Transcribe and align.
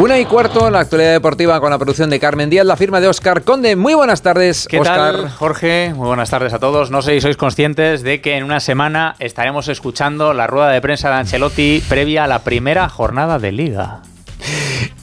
Una 0.00 0.18
y 0.18 0.24
cuarto, 0.24 0.70
la 0.70 0.80
actualidad 0.80 1.12
deportiva 1.12 1.60
con 1.60 1.68
la 1.70 1.76
producción 1.76 2.08
de 2.08 2.18
Carmen 2.18 2.48
Díaz, 2.48 2.64
la 2.64 2.76
firma 2.76 3.02
de 3.02 3.08
Oscar 3.08 3.42
Conde. 3.42 3.76
Muy 3.76 3.92
buenas 3.92 4.22
tardes, 4.22 4.66
¿Qué 4.66 4.80
Oscar. 4.80 4.96
tal, 4.96 5.28
Jorge? 5.28 5.92
Muy 5.94 6.06
buenas 6.06 6.30
tardes 6.30 6.54
a 6.54 6.58
todos. 6.58 6.90
No 6.90 7.02
sé 7.02 7.12
si 7.12 7.20
sois 7.20 7.36
conscientes 7.36 8.02
de 8.02 8.22
que 8.22 8.38
en 8.38 8.44
una 8.44 8.60
semana 8.60 9.14
estaremos 9.18 9.68
escuchando 9.68 10.32
la 10.32 10.46
rueda 10.46 10.70
de 10.70 10.80
prensa 10.80 11.10
de 11.10 11.16
Ancelotti 11.16 11.82
previa 11.86 12.24
a 12.24 12.26
la 12.28 12.38
primera 12.38 12.88
jornada 12.88 13.38
de 13.38 13.52
Liga. 13.52 14.00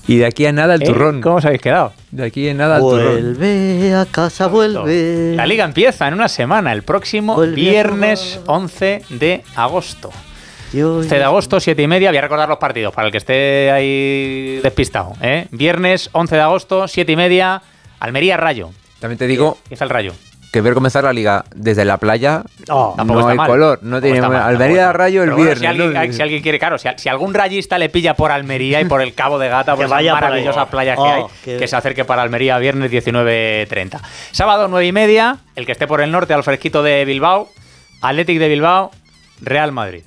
Y 0.08 0.18
de 0.18 0.26
aquí 0.26 0.48
a 0.48 0.52
nada 0.52 0.74
el 0.74 0.82
¿Eh? 0.82 0.86
turrón. 0.86 1.22
¿Cómo 1.22 1.36
os 1.36 1.46
habéis 1.46 1.62
quedado? 1.62 1.94
De 2.10 2.26
aquí 2.26 2.50
a 2.50 2.56
nada 2.56 2.78
el 2.78 2.82
turrón. 2.82 3.14
Vuelve 3.38 3.94
a 3.94 4.06
casa, 4.06 4.48
vuelve. 4.48 5.36
La 5.36 5.46
Liga 5.46 5.64
empieza 5.64 6.08
en 6.08 6.16
una 6.16 6.28
semana, 6.28 6.74
el 6.74 6.82
próximo 6.82 7.36
Vuelve 7.36 7.56
viernes 7.56 8.40
tomar. 8.44 8.62
11 8.64 9.04
de 9.12 9.44
agosto. 9.56 10.10
Yo 10.74 10.98
11 10.98 11.16
de 11.18 11.24
agosto, 11.24 11.60
7 11.60 11.82
y 11.82 11.88
media. 11.88 12.10
Voy 12.10 12.18
a 12.18 12.22
recordar 12.22 12.50
los 12.50 12.58
partidos 12.58 12.94
para 12.94 13.08
el 13.08 13.12
que 13.12 13.18
esté 13.20 13.72
ahí 13.72 14.60
despistado. 14.62 15.14
¿eh? 15.22 15.48
Viernes 15.52 16.10
11 16.12 16.36
de 16.36 16.42
agosto, 16.42 16.88
7 16.88 17.12
y 17.12 17.16
media, 17.16 17.62
Almería 18.00 18.38
Rayo. 18.38 18.70
También 19.00 19.18
te 19.18 19.28
digo 19.28 19.58
Empieza 19.64 19.84
el 19.86 19.90
Rayo. 19.92 20.14
que 20.52 20.60
ver 20.62 20.74
comenzar 20.74 21.04
la 21.06 21.14
liga 21.14 21.46
desde 21.56 21.86
la 21.86 21.98
playa 21.98 22.42
Oh, 22.70 22.94
Tampoco 22.98 23.22
no 23.22 23.28
hay 23.30 23.38
mal. 23.38 23.48
color. 23.48 23.80
No 23.82 24.02
tiene 24.02 24.22
mal, 24.22 24.36
Almería. 24.42 24.92
Rayo 24.92 25.24
el 25.24 25.30
bueno, 25.30 25.44
viernes. 25.46 25.60
si, 25.60 25.66
alguien, 25.68 25.94
¿no? 25.94 26.14
si 26.14 26.22
alguien 26.22 26.42
quiere, 26.42 26.60
claro, 26.60 26.78
si, 26.78 26.90
si 26.98 27.08
algún 27.08 27.34
rayista 27.34 27.78
le 27.78 27.88
pilla 27.90 28.16
por 28.16 28.32
Almería 28.32 28.82
y 28.82 28.86
por 28.86 29.02
el 29.02 29.14
Cabo 29.14 29.40
de 29.40 29.48
Gata, 29.48 29.72
por 29.74 29.80
Que 29.80 29.86
esas 29.86 29.98
vaya 29.98 30.14
maravillosas 30.16 30.68
playas 30.68 30.96
que 30.98 31.02
Oh, 31.02 31.06
hay, 31.14 31.24
que- 31.46 31.58
que 31.58 31.68
se 31.68 31.76
acerque 31.78 32.04
para 32.04 32.24
Almería 32.24 32.58
viernes 32.58 32.92
19.30. 32.92 34.02
Sábado 34.32 34.68
9 34.68 34.86
y 34.86 34.92
media, 34.92 35.38
el 35.56 35.66
que 35.66 35.72
esté 35.72 35.88
por 35.88 36.02
el 36.02 36.12
norte 36.12 36.34
al 36.34 36.44
fresquito 36.44 36.84
de 36.84 37.06
Bilbao, 37.06 37.50
Athletic 38.02 38.38
de 38.40 38.50
Bilbao, 38.50 38.92
Real 39.42 39.72
Madrid. 39.72 40.02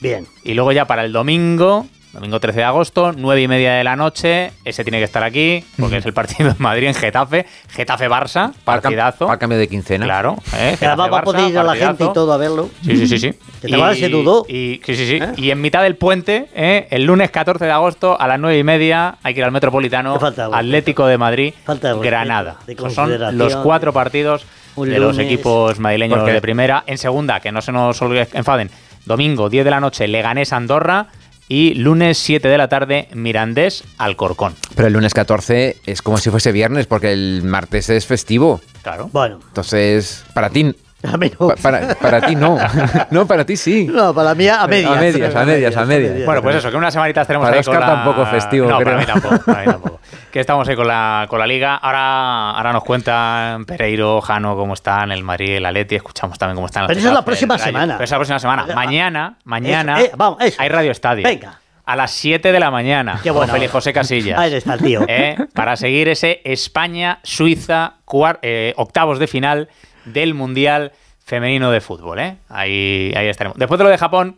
Bien. 0.00 0.26
Y 0.44 0.54
luego 0.54 0.72
ya 0.72 0.86
para 0.86 1.04
el 1.04 1.12
domingo, 1.12 1.86
domingo 2.12 2.40
13 2.40 2.58
de 2.60 2.64
agosto, 2.64 3.12
9 3.16 3.42
y 3.42 3.48
media 3.48 3.74
de 3.74 3.84
la 3.84 3.96
noche, 3.96 4.52
ese 4.64 4.82
tiene 4.84 4.98
que 4.98 5.04
estar 5.04 5.22
aquí, 5.22 5.64
porque 5.78 5.98
es 5.98 6.06
el 6.06 6.12
partido 6.12 6.50
en 6.50 6.56
Madrid 6.58 6.86
en 6.88 6.94
Getafe, 6.94 7.46
Getafe-Barça, 7.74 8.52
partidazo. 8.64 9.26
para 9.26 9.38
cambio 9.38 9.58
de 9.58 9.68
quincena. 9.68 10.04
Claro, 10.04 10.36
¿eh? 10.56 10.76
Además 10.80 11.12
va 11.12 11.18
a 11.18 11.22
poder 11.22 11.50
ir 11.50 11.58
a 11.58 11.62
la 11.64 11.74
gente 11.76 12.04
y 12.04 12.12
todo 12.12 12.32
a 12.32 12.36
verlo. 12.36 12.70
Sí, 12.84 12.96
sí, 12.96 13.06
sí, 13.08 13.18
sí. 13.18 13.34
Que 13.60 13.68
te 13.68 13.76
va, 13.76 13.94
se 13.94 14.08
dudó. 14.08 14.44
Y, 14.48 14.80
sí, 14.84 14.94
sí, 14.96 15.06
sí. 15.06 15.16
¿Eh? 15.22 15.32
Y 15.36 15.50
en 15.50 15.60
mitad 15.60 15.82
del 15.82 15.96
puente, 15.96 16.48
¿eh? 16.54 16.86
el 16.90 17.04
lunes 17.04 17.30
14 17.30 17.64
de 17.64 17.72
agosto 17.72 18.20
a 18.20 18.26
las 18.28 18.38
9 18.40 18.58
y 18.58 18.64
media, 18.64 19.18
hay 19.22 19.34
que 19.34 19.40
ir 19.40 19.44
al 19.44 19.52
Metropolitano, 19.52 20.14
Te 20.14 20.20
falta 20.20 20.44
algo. 20.44 20.54
Atlético 20.56 21.06
de 21.06 21.18
Madrid, 21.18 21.54
Falta 21.64 21.90
algo, 21.90 22.00
Granada. 22.02 22.56
de 22.66 22.72
Esos 22.74 22.94
son 22.94 23.36
los 23.38 23.56
cuatro 23.56 23.92
partidos 23.92 24.46
de 24.76 24.98
los 25.00 25.18
equipos 25.18 25.78
madrileños 25.80 26.24
de 26.24 26.40
primera. 26.40 26.84
En 26.86 26.98
segunda, 26.98 27.40
que 27.40 27.50
no 27.52 27.60
se 27.60 27.72
nos 27.72 28.00
olvide- 28.00 28.28
enfaden, 28.32 28.70
domingo 29.08 29.48
10 29.48 29.64
de 29.64 29.70
la 29.72 29.80
noche, 29.80 30.06
Leganés 30.06 30.52
Andorra. 30.52 31.08
Y 31.50 31.72
lunes 31.72 32.18
7 32.18 32.46
de 32.46 32.58
la 32.58 32.68
tarde, 32.68 33.08
Mirandés 33.14 33.82
Alcorcón. 33.96 34.54
Pero 34.74 34.88
el 34.88 34.92
lunes 34.92 35.14
14 35.14 35.78
es 35.86 36.02
como 36.02 36.18
si 36.18 36.28
fuese 36.28 36.52
viernes, 36.52 36.86
porque 36.86 37.10
el 37.10 37.42
martes 37.42 37.88
es 37.88 38.04
festivo. 38.04 38.60
Claro. 38.82 39.08
Bueno, 39.14 39.40
Entonces, 39.48 40.26
para 40.34 40.50
ti, 40.50 40.74
a 41.02 41.16
mí 41.16 41.30
no. 41.38 41.48
pa- 41.48 41.54
para, 41.56 41.94
para 41.94 42.20
ti 42.22 42.34
no. 42.34 42.58
no, 43.10 43.26
para 43.26 43.44
ti 43.44 43.56
sí. 43.56 43.86
No, 43.86 44.12
para 44.14 44.34
mí 44.34 44.48
a 44.48 44.66
medias. 44.66 44.90
A 44.92 45.00
medias, 45.00 45.34
a 45.36 45.44
medias, 45.44 45.76
a 45.76 45.84
medias. 45.84 46.26
Bueno, 46.26 46.42
pues 46.42 46.56
eso, 46.56 46.70
que 46.70 46.76
unas 46.76 46.92
semanitas 46.92 47.26
tenemos 47.26 47.46
Para 47.46 47.58
ahí 47.58 47.64
con 47.64 47.78
la... 47.78 47.86
tampoco 47.86 48.26
festivo, 48.26 48.68
No, 48.68 48.78
creo. 48.78 48.96
para 48.96 48.98
mí 48.98 49.06
tampoco, 49.06 49.44
para 49.44 49.60
mí 49.60 49.66
tampoco. 49.72 50.00
Que 50.32 50.40
estamos 50.40 50.68
ahí 50.68 50.74
con 50.76 50.86
la, 50.88 51.26
con 51.28 51.38
la 51.38 51.46
Liga. 51.46 51.76
Ahora, 51.76 52.50
ahora 52.50 52.72
nos 52.72 52.84
cuentan 52.84 53.64
Pereiro, 53.64 54.20
Jano, 54.20 54.56
cómo 54.56 54.74
están, 54.74 55.12
el 55.12 55.22
Madrid, 55.22 55.56
el 55.56 55.66
Atleti. 55.66 55.94
Escuchamos 55.96 56.38
también 56.38 56.56
cómo 56.56 56.66
están 56.66 56.82
el 56.82 56.88
Pero 56.88 56.98
eso 57.00 57.08
es 57.08 57.14
la 57.14 57.24
próxima 57.24 57.54
el 57.54 57.60
semana. 57.60 57.94
Pero 57.94 58.04
es 58.04 58.10
la 58.10 58.16
próxima 58.16 58.38
semana. 58.38 58.66
Mañana, 58.74 59.36
mañana 59.44 59.98
Eso, 60.00 60.06
eh, 60.08 60.12
vamos, 60.16 60.38
eso. 60.42 60.60
hay 60.60 60.68
Radio 60.68 60.90
Estadio. 60.90 61.22
Venga. 61.24 61.60
A 61.86 61.96
las 61.96 62.10
7 62.10 62.52
de 62.52 62.60
la 62.60 62.70
mañana. 62.70 63.18
Qué 63.22 63.30
hora. 63.30 63.50
José 63.70 63.94
Casillas. 63.94 64.38
Ahí 64.38 64.52
está 64.52 64.74
el 64.74 64.80
tío. 64.82 65.00
¿eh? 65.08 65.36
Para 65.54 65.74
seguir 65.74 66.08
ese 66.10 66.42
España-Suiza 66.44 67.94
eh, 68.42 68.74
octavos 68.76 69.18
de 69.18 69.26
final 69.26 69.68
del 70.12 70.34
Mundial 70.34 70.92
Femenino 71.24 71.70
de 71.70 71.80
Fútbol. 71.80 72.18
¿eh? 72.20 72.36
Ahí, 72.48 73.12
ahí 73.16 73.28
estaremos. 73.28 73.58
Después 73.58 73.78
de 73.78 73.84
lo 73.84 73.90
de 73.90 73.98
Japón, 73.98 74.36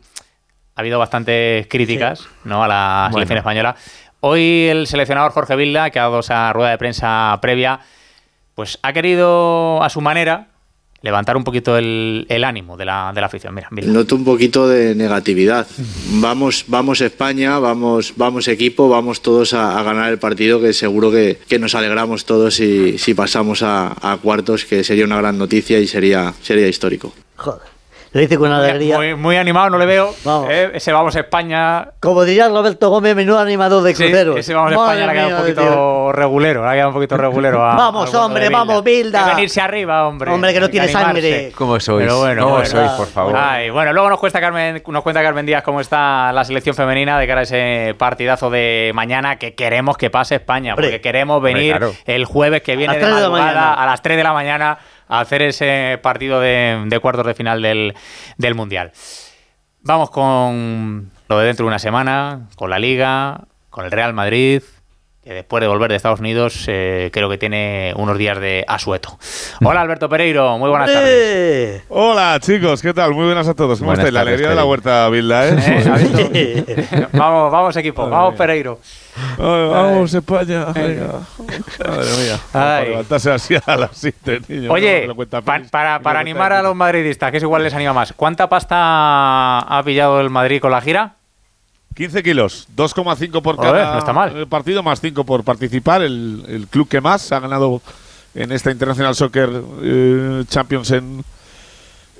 ha 0.74 0.80
habido 0.80 0.98
bastantes 0.98 1.66
críticas 1.68 2.26
¿no? 2.44 2.62
a 2.64 2.68
la 2.68 2.98
Bueno. 3.10 3.14
selección 3.14 3.38
española. 3.38 3.76
Hoy 4.20 4.66
el 4.68 4.86
seleccionador 4.86 5.32
Jorge 5.32 5.56
Vilda, 5.56 5.90
que 5.90 5.98
ha 5.98 6.02
dado 6.02 6.20
esa 6.20 6.52
rueda 6.52 6.70
de 6.70 6.78
prensa 6.78 7.38
previa, 7.40 7.80
pues 8.54 8.78
ha 8.82 8.92
querido 8.92 9.82
a 9.82 9.88
su 9.88 10.00
manera 10.00 10.48
levantar 11.02 11.36
un 11.36 11.44
poquito 11.44 11.76
el, 11.78 12.26
el 12.28 12.44
ánimo 12.44 12.76
de 12.76 12.84
la, 12.84 13.12
de 13.14 13.20
la 13.20 13.26
afición. 13.26 13.54
Mira. 13.54 13.68
Noto 13.86 14.16
un 14.16 14.24
poquito 14.24 14.68
de 14.68 14.94
negatividad. 14.94 15.66
Vamos, 16.20 16.64
vamos 16.68 17.00
España, 17.00 17.58
vamos, 17.58 18.12
vamos 18.16 18.48
equipo, 18.48 18.88
vamos 18.88 19.22
todos 19.22 19.54
a, 19.54 19.78
a 19.78 19.82
ganar 19.82 20.12
el 20.12 20.18
partido, 20.18 20.60
que 20.60 20.72
seguro 20.72 21.10
que, 21.10 21.38
que 21.48 21.58
nos 21.58 21.74
alegramos 21.74 22.24
todos 22.24 22.54
si, 22.54 22.98
si 22.98 23.14
pasamos 23.14 23.62
a, 23.62 23.94
a 24.00 24.18
cuartos, 24.18 24.64
que 24.64 24.84
sería 24.84 25.04
una 25.04 25.16
gran 25.16 25.38
noticia 25.38 25.78
y 25.78 25.86
sería, 25.86 26.34
sería 26.42 26.68
histórico. 26.68 27.12
Joder. 27.36 27.79
Lo 28.12 28.20
dice 28.20 28.36
con 28.38 28.50
alegría. 28.50 28.96
Muy, 28.96 29.14
muy 29.14 29.36
animado, 29.36 29.70
no 29.70 29.78
le 29.78 29.86
veo. 29.86 30.12
Vamos. 30.24 30.48
¿eh? 30.50 30.72
Ese 30.74 30.92
vamos 30.92 31.14
a 31.14 31.20
España 31.20 31.90
Como 32.00 32.24
diría 32.24 32.48
Roberto 32.48 32.90
Gómez, 32.90 33.14
menudo 33.14 33.38
animador 33.38 33.84
de 33.84 33.94
Sí, 33.94 34.02
cruceros. 34.02 34.36
ese 34.36 34.52
vamos 34.52 34.72
a 34.72 34.74
España 34.74 35.06
le 35.06 35.10
ha 35.10 35.14
quedado 35.14 35.30
un 35.30 35.40
poquito 35.42 36.12
regulero, 36.12 36.62
le 36.64 36.68
ha 36.68 36.72
quedado 36.72 36.88
un 36.88 36.94
poquito 36.94 37.16
regulero. 37.16 37.64
a- 37.64 37.74
Vamos, 37.76 38.10
bueno 38.10 38.26
hombre, 38.26 38.44
Bilda. 38.48 38.58
vamos, 38.58 38.82
Bilda. 38.82 39.18
Hay 39.20 39.24
que 39.30 39.34
venirse 39.36 39.60
arriba, 39.60 40.08
hombre. 40.08 40.32
Hombre, 40.32 40.52
que 40.52 40.58
no 40.60 40.68
tiene 40.68 40.88
sangre. 40.88 41.52
¿Cómo 41.54 41.78
sois? 41.78 42.04
Pero 42.04 42.18
bueno, 42.18 42.42
¿Cómo 42.42 42.54
bueno. 42.56 42.68
sois, 42.68 42.90
por 42.92 43.06
favor? 43.06 43.36
Ay, 43.36 43.70
bueno, 43.70 43.92
luego 43.92 44.08
nos 44.10 44.18
cuenta 44.18 44.40
Carmen, 44.40 44.82
nos 44.84 45.02
cuenta 45.04 45.22
Carmen 45.22 45.46
Díaz 45.46 45.62
cómo 45.62 45.80
está 45.80 46.32
la 46.32 46.42
selección 46.44 46.74
femenina 46.74 47.16
de 47.16 47.26
cara 47.28 47.40
a 47.40 47.44
ese 47.44 47.94
partidazo 47.96 48.50
de 48.50 48.90
mañana 48.92 49.36
que 49.36 49.54
queremos 49.54 49.96
que 49.96 50.10
pase 50.10 50.34
España, 50.34 50.72
Hombre. 50.74 50.88
porque 50.88 51.00
queremos 51.00 51.40
venir 51.40 51.74
Hombre, 51.74 51.90
claro. 51.90 52.04
el 52.06 52.24
jueves 52.24 52.62
que 52.62 52.74
viene 52.74 52.94
A 52.94 52.96
de 52.96 53.02
tres 53.02 53.14
de 53.14 53.20
la 53.22 53.28
madrugada 53.30 53.74
a 53.74 53.86
las 53.86 54.02
3 54.02 54.16
de 54.16 54.24
la 54.24 54.32
mañana 54.32 54.78
a 55.10 55.20
hacer 55.20 55.42
ese 55.42 55.98
partido 56.02 56.40
de, 56.40 56.98
cuartos 57.02 57.26
de 57.26 57.34
final 57.34 57.60
del, 57.60 57.94
del 58.38 58.54
Mundial. 58.54 58.92
Vamos 59.82 60.10
con 60.10 61.10
lo 61.28 61.38
de 61.38 61.46
dentro 61.46 61.64
de 61.64 61.68
una 61.68 61.78
semana, 61.78 62.48
con 62.54 62.70
la 62.70 62.78
Liga, 62.78 63.48
con 63.68 63.84
el 63.84 63.90
Real 63.90 64.14
Madrid, 64.14 64.62
que 65.30 65.34
después 65.34 65.60
de 65.60 65.68
volver 65.68 65.88
de 65.90 65.96
Estados 65.96 66.18
Unidos 66.18 66.64
eh, 66.66 67.08
creo 67.12 67.30
que 67.30 67.38
tiene 67.38 67.92
unos 67.94 68.18
días 68.18 68.40
de 68.40 68.64
asueto. 68.66 69.16
Hola 69.62 69.80
Alberto 69.82 70.08
Pereiro, 70.08 70.58
muy 70.58 70.68
buenas 70.70 70.92
tardes. 70.92 71.84
Hola 71.88 72.36
chicos, 72.40 72.82
¿qué 72.82 72.92
tal? 72.92 73.14
Muy 73.14 73.26
buenas 73.26 73.46
a 73.46 73.54
todos. 73.54 73.78
¿Cómo 73.78 73.90
Buenas 73.90 74.06
estáis? 74.06 74.12
La 74.12 74.22
alegría 74.22 74.48
de 74.48 74.54
la 74.56 74.64
huerta, 74.64 75.08
Bilda, 75.08 75.48
¿eh? 75.48 75.56
¿Eh? 76.34 77.06
Vamos, 77.12 77.52
vamos 77.52 77.76
equipo, 77.76 78.10
vamos 78.10 78.34
Pereiro. 78.34 78.80
Ay, 79.38 79.68
vamos, 79.68 80.12
España. 80.14 80.64
Venga. 80.72 81.20
Madre 81.78 82.10
mía. 82.18 82.34
Ay. 82.34 82.40
Para 82.52 82.84
levantarse 82.84 83.30
así 83.30 83.54
a 83.64 83.76
las 83.76 83.90
7, 83.92 84.40
niño. 84.48 84.72
Oye, 84.72 85.06
No 85.06 85.14
pa- 85.14 85.60
para, 85.70 86.18
animar 86.18 86.52
a 86.52 86.62
los 86.62 86.74
madridistas, 86.74 87.30
que 87.30 87.36
eso 87.36 87.46
igual 87.46 87.62
les 87.62 87.74
anima 87.74 87.92
más, 87.92 88.12
¿cuánta 88.14 88.48
pasta 88.48 89.60
ha 89.60 89.82
pillado 89.84 90.20
el 90.20 90.30
Madrid 90.30 90.60
con 90.60 90.72
la 90.72 90.80
gira? 90.80 91.19
15 91.94 92.22
kilos, 92.22 92.68
2,5 92.76 93.42
por 93.42 93.56
cada 93.56 93.92
no 93.92 93.98
está 93.98 94.12
mal. 94.12 94.36
eh, 94.36 94.46
partido, 94.46 94.82
más 94.82 95.00
5 95.00 95.24
por 95.24 95.44
participar. 95.44 96.02
El, 96.02 96.44
el 96.48 96.66
club 96.68 96.88
que 96.88 97.00
más 97.00 97.30
ha 97.32 97.40
ganado 97.40 97.82
en 98.34 98.52
esta 98.52 98.70
International 98.70 99.14
Soccer 99.14 99.50
eh, 99.82 100.44
Champions 100.48 100.90
en, 100.92 101.24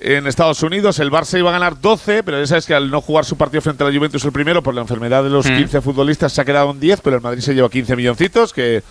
en 0.01 0.27
Estados 0.27 0.63
Unidos. 0.63 0.99
El 0.99 1.11
Barça 1.11 1.39
iba 1.39 1.51
a 1.51 1.53
ganar 1.53 1.81
12, 1.81 2.23
pero 2.25 2.41
ya 2.41 2.47
sabes 2.47 2.67
que 2.67 2.75
al 2.75 2.91
no 2.91 3.01
jugar 3.01 3.25
su 3.25 3.37
partido 3.37 3.61
frente 3.63 3.85
a 3.85 3.89
la 3.89 3.97
Juventus 3.97 4.25
el 4.25 4.33
primero 4.33 4.63
por 4.63 4.75
la 4.75 4.81
enfermedad 4.81 5.23
de 5.23 5.31
los 5.31 5.47
Mm. 5.49 5.57
15 5.57 5.81
futbolistas 5.83 6.33
se 6.33 6.41
ha 6.41 6.45
quedado 6.45 6.71
en 6.73 6.81
10, 6.81 7.01
pero 7.01 7.17
el 7.17 7.23
Madrid 7.23 7.41
se 7.41 7.55
lleva 7.55 7.69
15 7.71 7.97
milloncitos 7.97 8.53
que... 8.53 8.83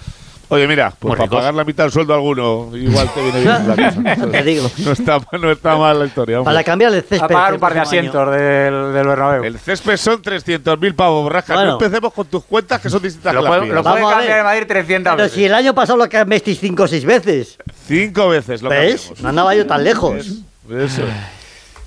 Oye, 0.51 0.67
mira, 0.67 0.91
pues 0.97 1.15
para 1.15 1.29
pagar 1.29 1.53
la 1.53 1.63
mitad 1.63 1.83
del 1.83 1.91
sueldo 1.91 2.11
a 2.13 2.15
alguno, 2.17 2.71
igual 2.75 3.07
te 3.13 3.21
viene 3.21 3.39
bien 3.41 3.67
la 3.67 3.75
cosa. 4.15 4.31
Te 4.31 4.43
digo. 4.43 4.71
No 4.79 4.91
está, 4.93 5.19
no 5.39 5.51
está 5.51 5.75
mal 5.77 5.99
la 5.99 6.05
historia. 6.05 6.39
hombre. 6.39 6.51
Para 6.53 6.63
cambiar 6.63 6.91
el 6.93 7.01
césped. 7.03 7.21
A 7.23 7.27
pagar 7.27 7.53
un 7.53 7.59
par 7.59 7.73
de 7.75 7.79
asientos 7.81 8.31
del, 8.31 8.93
del 8.93 9.07
Bernabéu. 9.07 9.43
El 9.43 9.59
césped 9.59 9.95
son 9.97 10.21
300.000 10.23 10.95
pavos, 10.95 11.23
borraja. 11.23 11.53
Bueno. 11.53 11.69
No 11.71 11.77
empecemos 11.77 12.11
con 12.13 12.25
tus 12.25 12.43
cuentas 12.45 12.81
que 12.81 12.89
son 12.89 13.01
distintas 13.01 13.33
lo 13.35 13.41
que 13.41 13.43
las 13.43 13.49
puede, 13.51 13.61
mías. 13.61 13.75
lo 13.75 13.83
puede 13.83 14.01
cambiar 14.15 14.37
el 14.39 14.43
Madrid 14.43 14.63
300 14.67 15.11
Pero 15.13 15.23
veces. 15.23 15.35
si 15.37 15.45
el 15.45 15.53
año 15.53 15.75
pasado 15.75 15.97
lo 15.99 16.09
cambiasteis 16.09 16.59
cinco 16.59 16.83
o 16.83 16.87
seis 16.87 17.05
veces. 17.05 17.57
Cinco 17.87 18.29
veces 18.29 18.61
lo 18.63 18.69
¿Ves? 18.69 19.01
cambiamos. 19.01 19.21
No 19.21 19.29
andaba 19.29 19.53
yo 19.55 19.67
tan 19.67 19.83
lejos. 19.83 20.15
Eso. 20.69 21.03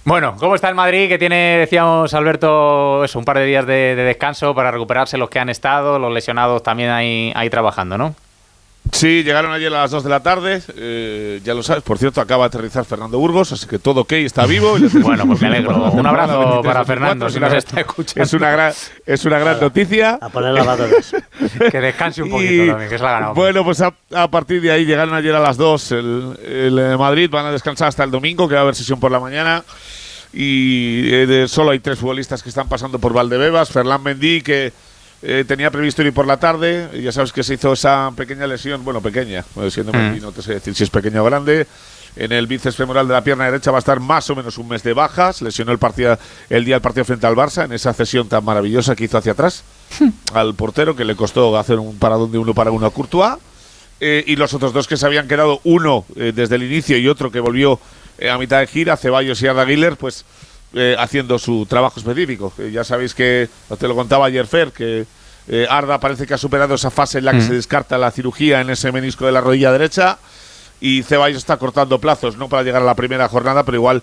Bueno, 0.04 0.36
¿cómo 0.38 0.54
está 0.54 0.68
el 0.68 0.74
Madrid? 0.74 1.08
Que 1.08 1.18
tiene, 1.18 1.58
decíamos 1.58 2.12
Alberto, 2.14 3.04
eso, 3.04 3.18
un 3.18 3.24
par 3.24 3.38
de 3.38 3.44
días 3.44 3.66
de, 3.66 3.94
de 3.96 4.02
descanso 4.02 4.54
para 4.54 4.70
recuperarse 4.70 5.16
los 5.16 5.30
que 5.30 5.38
han 5.38 5.48
estado, 5.48 5.98
los 5.98 6.12
lesionados 6.12 6.62
también 6.62 6.90
ahí, 6.90 7.32
ahí 7.36 7.48
trabajando, 7.50 7.96
¿no? 7.98 8.14
Sí, 8.90 9.22
llegaron 9.22 9.52
ayer 9.52 9.68
a 9.68 9.82
las 9.82 9.90
2 9.92 10.04
de 10.04 10.10
la 10.10 10.20
tarde. 10.20 10.60
eh, 10.76 11.40
ya 11.44 11.54
lo 11.54 11.62
sabes. 11.62 11.82
Por 11.82 11.98
cierto, 11.98 12.20
acaba 12.20 12.44
de 12.44 12.48
aterrizar 12.48 12.84
Fernando 12.84 13.18
Burgos, 13.18 13.52
así 13.52 13.66
que 13.66 13.78
todo 13.78 14.00
ok, 14.02 14.12
está 14.14 14.44
vivo. 14.44 14.76
y 14.78 14.82
Bueno, 14.98 15.26
pues 15.26 15.40
me 15.40 15.46
alegro. 15.46 15.90
Un 15.92 16.06
abrazo 16.06 16.60
para 16.62 16.82
23-24, 16.82 16.86
Fernando, 16.86 17.26
es 17.26 17.32
si 17.32 17.38
una 17.38 17.46
nos 17.46 17.52
gran- 17.52 17.58
está 17.58 17.80
escuchando. 17.80 18.22
Es 18.22 18.32
una 18.34 18.50
gran, 18.50 18.72
es 19.06 19.24
una 19.24 19.38
gran 19.38 19.60
noticia. 19.60 20.18
A 20.20 20.28
poner 20.28 20.52
lavadoras. 20.52 21.14
Que 21.70 21.80
descanse 21.80 22.22
un 22.22 22.30
poquito 22.30 22.52
Y, 22.64 22.66
también, 22.68 22.90
que 22.90 22.98
se 22.98 23.04
la 23.04 23.10
ha 23.10 23.12
ganado. 23.14 23.34
Bueno, 23.34 23.64
pues 23.64 23.80
a, 23.80 23.94
a 24.14 24.28
partir 24.30 24.60
de 24.60 24.72
ahí 24.72 24.84
llegaron 24.84 25.14
ayer 25.14 25.34
a 25.34 25.40
las 25.40 25.56
2 25.56 25.92
el, 25.92 26.38
el, 26.44 26.78
eh, 26.78 26.96
Madrid, 26.98 27.30
van 27.30 27.46
a 27.46 27.52
descansar 27.52 27.88
hasta 27.88 28.04
el 28.04 28.10
domingo, 28.10 28.48
que 28.48 28.54
va 28.54 28.60
a 28.60 28.62
haber 28.64 28.74
sesión 28.74 28.98
por 29.00 29.10
la 29.12 29.20
mañana. 29.20 29.64
Y 30.32 31.12
eh, 31.12 31.26
de- 31.26 31.48
solo 31.48 31.70
hay 31.70 31.78
tres 31.78 31.98
futbolistas 31.98 32.42
que 32.42 32.48
están 32.48 32.68
pasando 32.68 32.98
por 32.98 33.12
Valdebebas. 33.12 33.70
Ferland 33.70 34.04
Mendy, 34.04 34.42
que 34.42 34.72
eh, 35.22 35.44
tenía 35.46 35.70
previsto 35.70 36.02
ir 36.02 36.12
por 36.12 36.26
la 36.26 36.38
tarde. 36.38 36.88
y 36.94 37.02
Ya 37.02 37.12
sabes 37.12 37.32
que 37.32 37.42
se 37.42 37.54
hizo 37.54 37.72
esa 37.72 38.10
pequeña 38.16 38.46
lesión, 38.46 38.84
bueno, 38.84 39.00
pequeña, 39.00 39.44
siendo 39.70 39.92
Mm. 39.92 40.20
no 40.20 40.32
te 40.32 40.42
sé 40.42 40.54
decir 40.54 40.74
si 40.74 40.84
es 40.84 40.90
pequeña 40.90 41.22
o 41.22 41.24
grande. 41.24 41.66
En 42.14 42.30
el 42.30 42.46
bíceps 42.46 42.76
femoral 42.76 43.08
de 43.08 43.14
la 43.14 43.24
pierna 43.24 43.46
derecha 43.46 43.70
va 43.70 43.78
a 43.78 43.80
estar 43.80 43.98
más 43.98 44.28
o 44.28 44.36
menos 44.36 44.58
un 44.58 44.68
mes 44.68 44.82
de 44.82 44.92
bajas. 44.92 45.40
Lesionó 45.40 45.72
el, 45.72 45.78
partido, 45.78 46.18
el 46.50 46.64
día 46.64 46.74
del 46.74 46.82
partido 46.82 47.04
frente 47.06 47.26
al 47.26 47.34
Barça 47.34 47.64
en 47.64 47.72
esa 47.72 47.94
cesión 47.94 48.28
tan 48.28 48.44
maravillosa 48.44 48.94
que 48.94 49.04
hizo 49.04 49.16
hacia 49.16 49.32
atrás 49.32 49.64
al 50.34 50.54
portero, 50.54 50.94
que 50.94 51.04
le 51.06 51.16
costó 51.16 51.56
hacer 51.56 51.78
un 51.78 51.98
paradón 51.98 52.30
de 52.30 52.36
uno 52.38 52.52
para 52.52 52.70
uno 52.70 52.84
a 52.86 52.90
Courtois. 52.90 53.36
Eh, 54.00 54.24
y 54.26 54.36
los 54.36 54.52
otros 54.52 54.72
dos 54.72 54.86
que 54.88 54.96
se 54.96 55.06
habían 55.06 55.26
quedado, 55.28 55.60
uno 55.64 56.04
eh, 56.16 56.32
desde 56.34 56.56
el 56.56 56.64
inicio 56.64 56.98
y 56.98 57.08
otro 57.08 57.30
que 57.30 57.40
volvió 57.40 57.78
a 58.30 58.36
mitad 58.36 58.58
de 58.60 58.66
gira, 58.66 58.96
Ceballos 58.96 59.40
y 59.40 59.46
Arda 59.46 59.64
Güler, 59.64 59.96
pues 59.96 60.24
eh, 60.74 60.96
haciendo 60.98 61.38
su 61.38 61.66
trabajo 61.66 61.98
específico. 62.00 62.52
Eh, 62.58 62.70
ya 62.72 62.84
sabéis 62.84 63.14
que, 63.14 63.48
te 63.78 63.88
lo 63.88 63.94
contaba 63.94 64.26
ayer 64.26 64.46
Fer, 64.46 64.72
que 64.72 65.04
eh, 65.48 65.66
Arda 65.68 65.98
parece 65.98 66.26
que 66.26 66.34
ha 66.34 66.38
superado 66.38 66.74
esa 66.74 66.90
fase 66.90 67.18
en 67.18 67.24
la 67.24 67.32
que 67.32 67.38
Mm. 67.38 67.46
se 67.48 67.54
descarta 67.54 67.98
la 67.98 68.10
cirugía 68.10 68.60
en 68.60 68.70
ese 68.70 68.92
menisco 68.92 69.26
de 69.26 69.32
la 69.32 69.40
rodilla 69.40 69.72
derecha 69.72 70.18
y 70.80 71.02
Ceballos 71.02 71.38
está 71.38 71.56
cortando 71.56 71.98
plazos, 71.98 72.36
no 72.36 72.48
para 72.48 72.62
llegar 72.62 72.82
a 72.82 72.84
la 72.84 72.94
primera 72.94 73.28
jornada, 73.28 73.62
pero 73.64 73.76
igual 73.76 74.02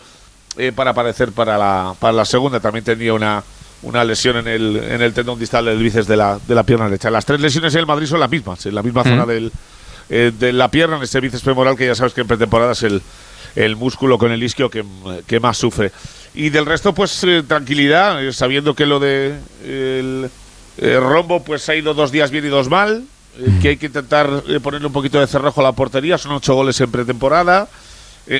eh, 0.57 0.71
para 0.75 0.91
aparecer 0.91 1.31
para 1.31 1.57
la, 1.57 1.93
para 1.99 2.13
la 2.13 2.25
segunda. 2.25 2.59
También 2.59 2.83
tenía 2.85 3.13
una, 3.13 3.43
una 3.83 4.03
lesión 4.03 4.37
en 4.37 4.47
el, 4.47 4.77
en 4.77 5.01
el 5.01 5.13
tendón 5.13 5.39
distal 5.39 5.65
del 5.65 5.77
bíceps 5.77 6.07
de 6.07 6.17
la, 6.17 6.39
de 6.47 6.55
la 6.55 6.63
pierna 6.63 6.85
derecha. 6.85 7.09
Las 7.09 7.25
tres 7.25 7.39
lesiones 7.39 7.73
en 7.73 7.79
el 7.81 7.85
Madrid 7.85 8.07
son 8.07 8.19
las 8.19 8.29
mismas, 8.29 8.65
en 8.65 8.75
la 8.75 8.83
misma 8.83 9.03
zona 9.03 9.25
del, 9.25 9.51
eh, 10.09 10.31
de 10.37 10.53
la 10.53 10.69
pierna, 10.69 10.97
en 10.97 11.03
ese 11.03 11.19
bíceps 11.19 11.43
femoral 11.43 11.75
que 11.77 11.85
ya 11.85 11.95
sabes 11.95 12.13
que 12.13 12.21
en 12.21 12.27
pretemporada 12.27 12.71
es 12.73 12.83
el, 12.83 13.01
el 13.55 13.75
músculo 13.75 14.17
con 14.17 14.31
el 14.31 14.41
isquio 14.43 14.69
que, 14.69 14.83
que 15.27 15.39
más 15.39 15.57
sufre. 15.57 15.91
Y 16.33 16.49
del 16.49 16.65
resto, 16.65 16.93
pues 16.93 17.23
eh, 17.23 17.43
tranquilidad, 17.47 18.23
eh, 18.23 18.31
sabiendo 18.33 18.75
que 18.75 18.85
lo 18.85 18.99
de 18.99 19.35
el 19.63 20.29
eh, 20.77 20.99
Rombo 20.99 21.43
pues 21.43 21.67
ha 21.69 21.75
ido 21.75 21.93
dos 21.93 22.11
días 22.11 22.31
bien 22.31 22.45
y 22.45 22.49
dos 22.49 22.69
mal, 22.69 23.03
que 23.61 23.69
hay 23.69 23.77
que 23.77 23.85
intentar 23.85 24.43
ponerle 24.61 24.87
un 24.87 24.93
poquito 24.93 25.19
de 25.19 25.27
cerrojo 25.27 25.61
a 25.61 25.63
la 25.63 25.71
portería, 25.71 26.17
son 26.17 26.33
ocho 26.33 26.55
goles 26.55 26.79
en 26.81 26.91
pretemporada. 26.91 27.69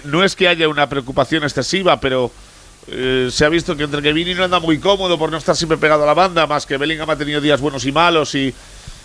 No 0.04 0.26
es 0.26 0.36
que 0.36 0.48
haya 0.48 0.68
una 0.68 0.90
preocupación 0.90 1.44
excesiva, 1.44 2.02
pero 2.02 2.32
eh, 2.92 3.30
se 3.32 3.46
ha 3.46 3.50
visto 3.50 3.76
que 3.76 3.84
entre 3.84 4.02
que 4.02 4.14
Vini 4.14 4.34
no 4.34 4.44
anda 4.44 4.60
muy 4.60 4.80
cómodo 4.80 5.18
por 5.20 5.30
no 5.32 5.38
estar 5.38 5.56
siempre 5.56 5.78
pegado 5.78 6.04
a 6.04 6.08
la 6.08 6.14
banda, 6.14 6.48
más 6.48 6.66
que 6.66 6.78
Bellingham 6.78 7.10
ha 7.10 7.16
tenido 7.16 7.40
días 7.40 7.62
buenos 7.62 7.86
y 7.86 7.92
malos 7.92 8.34
y 8.34 8.54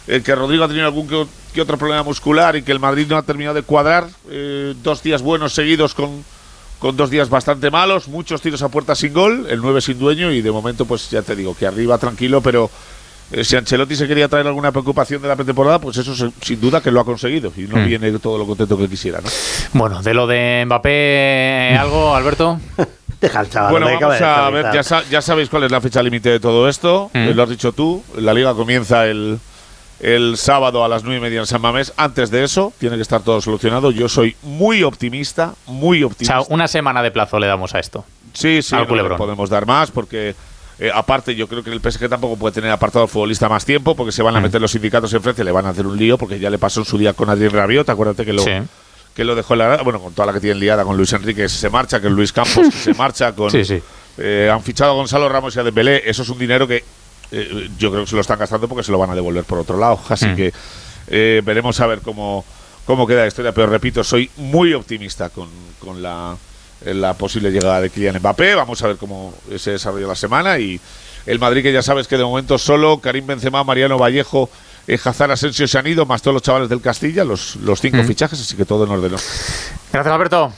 eh, 0.06 0.22
que 0.24 0.34
Rodrigo 0.34 0.64
ha 0.64 0.68
tenido 0.68 0.86
algún 0.86 1.06
que, 1.06 1.26
que 1.52 1.60
otro 1.60 1.76
problema 1.76 2.02
muscular 2.02 2.56
y 2.56 2.62
que 2.62 2.72
el 2.72 2.80
Madrid 2.80 3.06
no 3.08 3.16
ha 3.16 3.22
terminado 3.22 3.54
de 3.54 3.62
cuadrar. 3.62 4.08
eh, 4.30 4.74
dos 4.82 5.02
días 5.02 5.20
buenos 5.20 5.52
seguidos 5.52 5.94
con, 5.94 6.24
con 6.78 6.96
dos 6.96 7.10
días 7.10 7.28
bastante 7.30 7.70
malos, 7.70 8.08
muchos 8.08 8.40
tiros 8.42 8.62
a 8.62 8.68
puerta 8.68 8.94
sin 8.94 9.12
gol, 9.14 9.46
el 9.48 9.60
9 9.60 9.80
sin 9.80 9.98
dueño 9.98 10.30
y 10.32 10.42
de 10.42 10.50
momento 10.50 10.84
pues 10.84 11.10
ya 11.10 11.22
te 11.22 11.34
digo 11.34 11.56
que 11.56 11.66
arriba 11.66 11.96
tranquilo, 11.98 12.40
pero 12.42 12.70
eh, 13.32 13.42
si 13.42 13.56
Ancelotti 13.56 13.96
se 13.96 14.06
quería 14.06 14.28
traer 14.28 14.46
alguna 14.46 14.70
preocupación 14.70 15.22
de 15.22 15.28
la 15.28 15.36
pretemporada, 15.36 15.78
pues 15.78 15.96
eso 15.96 16.14
se- 16.14 16.30
sin 16.42 16.60
duda 16.60 16.82
que 16.82 16.90
lo 16.90 17.00
ha 17.00 17.04
conseguido 17.04 17.52
y 17.56 17.62
no 17.62 17.76
Mm. 17.78 17.86
viene 17.86 18.12
todo 18.18 18.36
lo 18.36 18.46
contento 18.46 18.76
que 18.76 18.86
quisiera, 18.88 19.20
¿no? 19.22 19.28
Bueno, 19.72 20.02
de 20.02 20.12
lo 20.12 20.26
de 20.26 20.64
Mbappé, 20.66 21.76
¿algo, 21.80 22.14
Alberto? 22.14 22.60
Deja 23.20 23.40
al 23.40 23.48
chaval. 23.48 23.70
Bueno, 23.70 23.86
vamos 23.86 24.20
va 24.20 24.46
a 24.46 24.50
ver, 24.50 24.66
ya, 24.74 24.82
sa- 24.82 25.04
ya 25.10 25.22
sabéis 25.22 25.48
cuál 25.48 25.64
es 25.64 25.70
la 25.70 25.80
fecha 25.80 26.02
límite 26.02 26.28
de 26.28 26.40
todo 26.40 26.68
esto, 26.68 27.10
Mm. 27.14 27.18
eh, 27.18 27.34
lo 27.34 27.42
has 27.44 27.48
dicho 27.48 27.72
tú, 27.72 28.02
la 28.18 28.34
liga 28.34 28.52
comienza 28.54 29.06
el, 29.06 29.38
el 30.00 30.36
sábado 30.36 30.84
a 30.84 30.88
las 30.88 31.02
nueve 31.04 31.18
y 31.18 31.22
media 31.22 31.40
en 31.40 31.46
San 31.46 31.60
Mamés, 31.62 31.92
antes 31.96 32.30
de 32.30 32.44
eso 32.44 32.72
tiene 32.78 32.96
que 32.96 33.02
estar 33.02 33.22
todo 33.22 33.40
solucionado, 33.40 33.90
yo 33.90 34.08
soy 34.08 34.36
muy 34.42 34.82
optimista, 34.82 35.54
muy 35.66 36.02
O 36.02 36.08
optimista. 36.08 36.40
sea, 36.40 36.46
una 36.54 36.68
semana 36.68 37.02
de 37.02 37.10
plazo 37.10 37.38
le 37.38 37.46
damos 37.46 37.74
a 37.74 37.78
esto. 37.78 38.04
Sí, 38.32 38.60
sí, 38.62 38.74
al 38.74 38.88
no 38.88 38.94
le 38.96 39.14
podemos 39.16 39.48
dar 39.48 39.64
más 39.66 39.90
porque 39.90 40.34
eh, 40.80 40.90
aparte 40.92 41.36
yo 41.36 41.46
creo 41.46 41.62
que 41.62 41.70
el 41.70 41.80
PSG 41.80 42.08
tampoco 42.08 42.36
puede 42.36 42.52
tener 42.54 42.70
apartado 42.72 43.04
al 43.04 43.08
futbolista 43.08 43.48
más 43.48 43.64
tiempo 43.64 43.94
porque 43.94 44.10
se 44.12 44.22
van 44.24 44.34
a 44.36 44.40
Mm. 44.40 44.42
meter 44.42 44.60
los 44.60 44.72
sindicatos 44.72 45.12
enfrente 45.14 45.42
y 45.42 45.44
le 45.44 45.52
van 45.52 45.66
a 45.66 45.70
hacer 45.70 45.86
un 45.86 45.96
lío 45.96 46.18
porque 46.18 46.38
ya 46.40 46.50
le 46.50 46.58
pasó 46.58 46.80
en 46.80 46.86
su 46.86 46.98
día 46.98 47.12
con 47.12 47.30
Adrien 47.30 47.52
Rabiot, 47.52 47.88
acuérdate 47.88 48.24
que 48.24 48.32
lo 48.32 48.42
Sí. 48.42 48.50
que 49.14 49.22
lo 49.24 49.36
dejó 49.36 49.54
en 49.54 49.58
la 49.60 49.76
bueno, 49.84 50.00
con 50.00 50.12
toda 50.12 50.26
la 50.26 50.32
que 50.32 50.40
tiene 50.40 50.58
liada 50.58 50.82
con 50.84 50.96
Luis 50.96 51.12
Enrique 51.12 51.42
que 51.42 51.48
se 51.48 51.70
marcha, 51.70 52.00
que 52.00 52.10
Luis 52.10 52.32
Campos 52.32 52.66
que 52.66 52.72
se 52.72 52.94
marcha 52.94 53.32
con 53.32 53.48
Sí, 53.52 53.64
sí. 53.64 53.80
eh, 54.18 54.50
han 54.52 54.60
fichado 54.64 54.90
a 54.90 54.94
Gonzalo 54.94 55.28
Ramos 55.28 55.54
y 55.54 55.60
a 55.60 55.62
Dembélé, 55.62 56.02
eso 56.10 56.22
es 56.22 56.28
un 56.28 56.38
dinero 56.40 56.66
que 56.66 56.82
eh, 57.32 57.68
yo 57.78 57.90
creo 57.90 58.04
que 58.04 58.10
se 58.10 58.14
lo 58.16 58.20
están 58.22 58.38
gastando 58.38 58.68
porque 58.68 58.82
se 58.84 58.92
lo 58.92 58.98
van 58.98 59.10
a 59.10 59.14
devolver 59.14 59.44
por 59.44 59.58
otro 59.58 59.78
lado, 59.78 59.98
así 60.08 60.26
Mm. 60.26 60.36
que 60.36 60.52
eh, 61.08 61.42
veremos 61.44 61.78
a 61.80 61.86
ver 61.86 62.00
cómo 62.00 62.44
cómo 62.86 63.06
queda 63.06 63.22
la 63.22 63.28
historia, 63.28 63.52
pero 63.52 63.66
repito, 63.68 64.04
soy 64.04 64.30
muy 64.36 64.74
optimista 64.74 65.30
con, 65.30 65.48
con 65.78 66.02
la 66.02 66.36
la 66.84 67.14
posible 67.14 67.50
llegada 67.50 67.80
de 67.80 67.88
Kylian 67.88 68.18
Mbappé. 68.18 68.54
Vamos 68.54 68.82
a 68.82 68.88
ver 68.88 68.96
cómo 68.98 69.32
se 69.56 69.70
desarrolla 69.70 70.06
la 70.06 70.14
semana. 70.14 70.58
Y 70.58 70.78
el 71.24 71.38
Madrid, 71.38 71.62
que 71.62 71.72
ya 71.72 71.80
sabes 71.80 72.06
que 72.06 72.18
de 72.18 72.24
momento 72.24 72.58
solo 72.58 72.98
Karim 72.98 73.26
Benzema, 73.26 73.64
Mariano 73.64 73.96
Vallejo, 73.96 74.50
eh, 74.86 74.98
Hazard 75.02 75.30
Asensio 75.30 75.66
se 75.66 75.78
han 75.78 75.86
ido, 75.86 76.04
más 76.04 76.20
todos 76.20 76.34
los 76.34 76.42
chavales 76.42 76.68
del 76.68 76.82
Castilla, 76.82 77.24
los, 77.24 77.56
los 77.56 77.80
cinco 77.80 77.96
Mm. 78.02 78.06
fichajes, 78.06 78.38
así 78.38 78.54
que 78.54 78.66
todo 78.66 78.84
en 78.84 78.90
orden. 78.90 79.12
Gracias, 79.12 80.06
Alberto. 80.14 80.52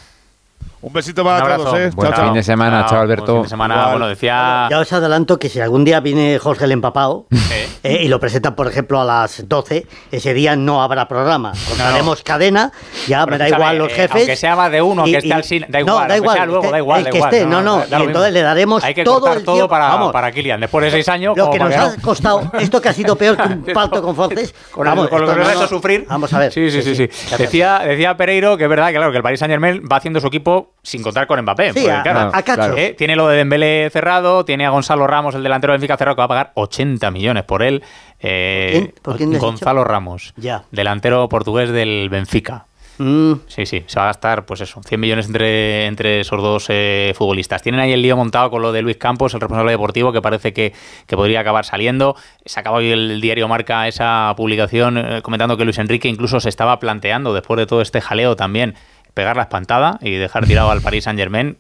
Un 0.87 0.93
besito 0.93 1.23
Un 1.23 1.27
para 1.27 1.41
abrazo. 1.43 1.65
todos, 1.65 1.79
¿eh? 1.81 1.91
Buen 1.97 2.09
Chao, 2.11 2.17
chao. 2.17 2.25
fin 2.27 2.35
de 2.35 2.43
semana, 2.44 2.87
chao, 2.88 3.00
Alberto. 3.00 3.25
Buen 3.33 3.37
fin 3.38 3.43
de 3.43 3.49
semana. 3.49 3.75
Igual. 3.75 3.91
Bueno, 3.91 4.06
decía. 4.06 4.69
Ya 4.71 4.79
os 4.79 4.93
adelanto 4.93 5.37
que 5.37 5.49
si 5.49 5.59
algún 5.61 5.85
día 5.85 5.99
viene 5.99 6.38
Jorge 6.38 6.65
el 6.67 6.71
empapado 6.71 7.27
Eh, 7.50 7.69
eh, 7.83 7.99
y 8.05 8.09
lo 8.09 8.21
presentan, 8.21 8.55
por 8.55 8.69
ejemplo, 8.69 9.00
a 9.00 9.05
las 9.05 9.49
12, 9.49 9.85
ese 10.12 10.33
día 10.33 10.55
no 10.55 10.85
habrá 10.85 11.09
programa. 11.09 11.50
Cortaremos 11.69 12.23
cadena, 12.23 12.71
ya 13.09 13.27
me 13.27 13.37
da 13.37 13.49
igual 13.49 13.79
los 13.79 13.91
eh, 13.91 13.94
jefes. 13.97 14.17
aunque 14.17 14.37
sea 14.37 14.55
más 14.55 14.71
de 14.71 14.81
uno, 14.81 15.09
y- 15.09 15.11
que 15.11 15.17
esté 15.19 15.29
y- 15.29 15.33
al 15.33 15.43
cine, 15.43 15.67
da 15.69 15.81
no, 15.81 15.85
igual, 15.87 15.97
da 15.97 16.03
aunque 16.03 16.17
igual. 16.19 16.37
sea 16.37 16.47
luego, 16.47 16.62
esté- 16.62 16.71
da 16.73 16.79
igual, 16.79 16.99
el 17.00 17.05
da 17.06 17.11
que 17.11 17.17
igual, 17.17 17.35
esté, 17.35 17.47
no, 17.47 17.62
no, 17.62 17.77
no. 17.79 17.87
da 17.87 17.99
y 17.99 18.03
entonces 18.05 18.32
le 18.32 18.43
daremos 18.43 18.85
Hay 18.85 18.94
que 18.94 19.03
todo 19.03 19.21
cortar 19.21 19.39
el 19.39 19.44
todo 19.44 19.55
tiempo. 19.56 19.69
para, 19.71 19.89
Vamos, 19.89 20.12
para 20.12 20.31
Kylian. 20.31 20.61
Después 20.61 20.85
de 20.85 20.91
seis 20.93 21.09
años, 21.09 21.37
lo 21.37 21.50
que 21.50 21.59
nos 21.59 21.75
ha 21.75 21.97
costado, 22.00 22.43
esto 22.61 22.81
que 22.81 22.89
ha 22.91 22.93
sido 22.93 23.17
peor 23.17 23.37
que 23.37 23.43
un 23.43 23.65
parto 23.75 24.00
con 24.03 24.15
Fonces. 24.15 24.55
Con, 24.71 24.87
el- 24.87 24.94
vamos, 24.94 25.09
con 25.09 25.21
lo 25.23 25.27
que 25.27 25.35
nos 25.35 25.44
no, 25.47 25.49
ha 25.50 25.53
hecho 25.53 25.62
no. 25.62 25.69
sufrir. 25.69 26.06
Vamos 26.09 26.32
a 26.32 26.39
ver. 26.39 26.53
Sí, 26.53 26.71
sí, 26.71 26.94
sí. 26.94 27.09
Decía, 27.37 27.81
decía 27.85 28.17
Pereiro 28.17 28.56
que 28.56 28.65
es 28.65 28.71
verdad 28.71 28.89
que, 28.89 28.94
claro, 28.94 29.11
que 29.11 29.17
el 29.17 29.23
Paris 29.25 29.41
Saint 29.41 29.50
Germain 29.50 29.82
va 29.91 29.97
haciendo 29.97 30.21
su 30.21 30.27
equipo 30.29 30.75
sin 30.87 31.03
contar 31.03 31.27
con 31.27 31.41
Mbappé. 31.43 31.73
Sí, 31.73 31.81
porque, 31.81 31.91
a- 31.91 32.03
claro, 32.03 32.31
a 32.33 32.43
cachos. 32.43 32.75
eh, 32.79 32.94
tiene 32.97 33.17
lo 33.17 33.27
de 33.29 33.38
Dembélé 33.38 33.91
cerrado, 33.91 34.44
tiene 34.44 34.67
a 34.67 34.71
Gonzalo 34.71 35.06
Ramos, 35.06 35.35
el 35.35 35.43
delantero 35.43 35.73
de 35.73 35.79
Benfica 35.79 35.97
cerrado, 35.97 36.15
que 36.15 36.21
va 36.21 36.25
a 36.27 36.29
pagar 36.29 36.53
80 36.55 37.11
millones 37.11 37.43
por 37.43 37.62
él. 37.65 37.83
Eh, 38.21 38.69
¿Quién? 38.73 38.94
¿Por 39.03 39.17
quién 39.17 39.31
le 39.31 39.37
has 39.37 39.43
Gonzalo 39.43 39.83
Ramos, 39.85 40.33
Ya. 40.37 40.62
delantero 40.71 41.29
portugués 41.29 41.71
del 41.71 42.09
Benfica. 42.09 42.67
Mm, 42.99 43.33
Sí, 43.47 43.67
sí, 43.67 43.85
se 43.87 43.99
va 43.99 44.05
a 44.05 44.09
gastar, 44.09 44.47
pues 44.47 44.62
eso, 44.62 44.81
100 44.83 44.99
millones 44.99 45.27
entre, 45.27 45.85
entre 45.85 46.21
esos 46.21 46.41
dos 46.41 46.65
eh, 46.71 47.12
futbolistas. 47.15 47.61
Tienen 47.61 47.79
ahí 47.82 47.93
el 47.93 48.00
lío 48.00 48.17
montado 48.17 48.49
con 48.50 48.62
lo 48.62 48.73
de 48.73 48.81
Luis 48.81 48.97
Campos, 48.97 49.35
el 49.35 49.41
responsable 49.43 49.73
deportivo, 49.73 50.12
que 50.12 50.23
parece 50.23 50.55
que, 50.55 50.73
que 51.06 51.15
podría 51.15 51.41
acabar 51.41 51.67
saliendo. 51.67 52.17
Se 52.47 52.59
acaba 52.59 52.79
hoy 52.79 52.91
el 52.91 53.21
diario 53.21 53.49
Marca 53.49 53.87
esa 53.87 54.32
publicación 54.34 54.96
eh, 54.96 55.20
comentando 55.22 55.58
que 55.58 55.65
Luis 55.67 55.77
Enrique 55.77 56.08
incluso 56.08 56.41
se 56.41 56.49
estaba 56.49 56.79
planteando, 56.79 57.34
después 57.34 57.58
de 57.58 57.67
todo 57.67 57.82
este 57.82 58.01
jaleo 58.01 58.34
también, 58.34 58.75
pegar 59.17 59.35
la 59.35 59.44
espantada 59.44 59.99
y 60.03 60.17
dejar 60.17 60.44
tirado 60.44 60.70
al 60.70 60.82
Paris 60.82 61.05
Saint 61.05 61.19
Germain. 61.19 61.56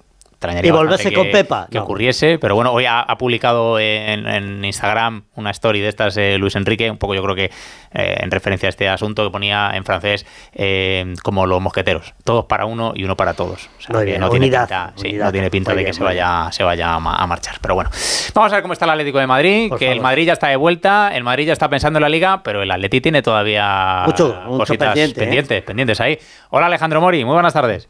Extrañaría 0.46 0.68
Y 0.68 0.72
volverse 0.72 1.12
con 1.12 1.24
que- 1.26 1.32
Pepa. 1.32 1.66
Que 1.70 1.78
No. 1.78 1.84
ocurriese, 1.84 2.38
pero 2.38 2.54
bueno, 2.54 2.72
hoy 2.72 2.84
ha, 2.86 3.00
ha 3.00 3.18
publicado 3.18 3.78
en, 3.78 4.26
en 4.26 4.64
Instagram 4.64 5.24
una 5.34 5.50
story 5.50 5.80
de 5.80 5.88
estas 5.88 6.16
eh, 6.16 6.36
Luis 6.38 6.56
Enrique, 6.56 6.90
un 6.90 6.98
poco 6.98 7.14
yo 7.14 7.22
creo 7.22 7.34
que 7.34 7.50
eh, 7.92 8.16
en 8.20 8.30
referencia 8.30 8.68
a 8.68 8.70
este 8.70 8.88
asunto 8.88 9.24
que 9.24 9.30
ponía 9.30 9.70
en 9.74 9.84
francés 9.84 10.26
eh, 10.54 11.14
como 11.22 11.46
los 11.46 11.60
mosqueteros, 11.60 12.14
todos 12.24 12.44
para 12.46 12.64
uno 12.66 12.92
y 12.94 13.04
uno 13.04 13.16
para 13.16 13.34
todos. 13.34 13.68
O 13.78 13.82
sea, 13.82 13.98
que 14.00 14.04
bien, 14.04 14.20
no, 14.20 14.30
tiene 14.30 14.46
unidad, 14.46 14.62
pinta, 14.68 14.92
sí, 14.96 15.12
no 15.14 15.32
tiene 15.32 15.50
pinta 15.50 15.74
de 15.74 15.84
que 15.84 15.92
se 15.92 16.02
vaya, 16.02 16.48
se 16.52 16.62
vaya 16.64 16.94
a, 16.94 17.00
ma- 17.00 17.16
a 17.16 17.26
marchar. 17.26 17.56
Pero 17.60 17.74
bueno, 17.74 17.90
vamos 18.34 18.52
a 18.52 18.56
ver 18.56 18.62
cómo 18.62 18.72
está 18.72 18.84
el 18.84 18.90
Atlético 18.92 19.18
de 19.18 19.26
Madrid, 19.26 19.68
Por 19.68 19.78
que 19.78 19.90
el. 19.92 20.00
Madrid 20.00 20.26
ya 20.26 20.32
está 20.34 20.48
de 20.48 20.56
vuelta, 20.56 21.10
el 21.14 21.24
Madrid 21.24 21.46
ya 21.46 21.52
está 21.52 21.68
pensando 21.68 21.98
en 21.98 22.02
la 22.02 22.08
liga, 22.08 22.42
pero 22.42 22.62
el 22.62 22.70
Atleti 22.70 23.00
tiene 23.00 23.22
todavía 23.22 24.02
Mucho, 24.06 24.40
mucho 24.46 24.58
cositas 24.58 24.88
pendiente, 24.88 25.20
¿eh? 25.20 25.24
pendientes, 25.24 25.62
pendientes 25.62 26.00
ahí. 26.00 26.18
Hola 26.50 26.66
Alejandro 26.66 27.00
Mori, 27.00 27.24
muy 27.24 27.34
buenas 27.34 27.52
tardes. 27.52 27.88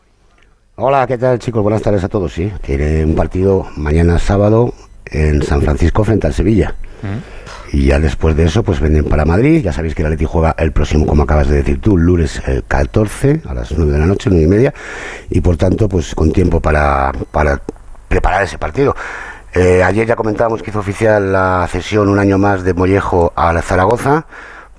Hola, 0.78 1.06
¿qué 1.06 1.16
tal 1.16 1.38
chicos? 1.38 1.62
Buenas 1.62 1.80
tardes 1.80 2.04
a 2.04 2.08
todos. 2.10 2.34
Sí, 2.34 2.52
tiene 2.60 3.02
un 3.02 3.14
partido 3.14 3.66
mañana 3.76 4.18
sábado 4.18 4.74
en 5.06 5.42
San 5.42 5.62
Francisco 5.62 6.04
frente 6.04 6.26
al 6.26 6.34
Sevilla. 6.34 6.74
Y 7.72 7.86
ya 7.86 7.98
después 7.98 8.36
de 8.36 8.44
eso, 8.44 8.62
pues 8.62 8.78
venden 8.78 9.06
para 9.06 9.24
Madrid. 9.24 9.62
Ya 9.64 9.72
sabéis 9.72 9.94
que 9.94 10.02
el 10.02 10.08
Atleti 10.08 10.26
juega 10.26 10.54
el 10.58 10.72
próximo, 10.72 11.06
como 11.06 11.22
acabas 11.22 11.48
de 11.48 11.56
decir 11.56 11.80
tú, 11.80 11.96
lunes 11.96 12.42
eh, 12.46 12.60
14 12.68 13.40
a 13.48 13.54
las 13.54 13.72
9 13.72 13.90
de 13.90 13.98
la 13.98 14.04
noche, 14.04 14.28
9 14.28 14.44
y 14.44 14.48
media. 14.48 14.74
Y 15.30 15.40
por 15.40 15.56
tanto, 15.56 15.88
pues 15.88 16.14
con 16.14 16.30
tiempo 16.30 16.60
para, 16.60 17.10
para 17.30 17.58
preparar 18.08 18.42
ese 18.42 18.58
partido. 18.58 18.94
Eh, 19.54 19.82
ayer 19.82 20.06
ya 20.06 20.14
comentábamos 20.14 20.62
que 20.62 20.68
hizo 20.68 20.80
oficial 20.80 21.32
la 21.32 21.66
cesión 21.70 22.10
un 22.10 22.18
año 22.18 22.36
más 22.36 22.64
de 22.64 22.74
Mollejo 22.74 23.32
a 23.34 23.50
la 23.54 23.62
Zaragoza. 23.62 24.26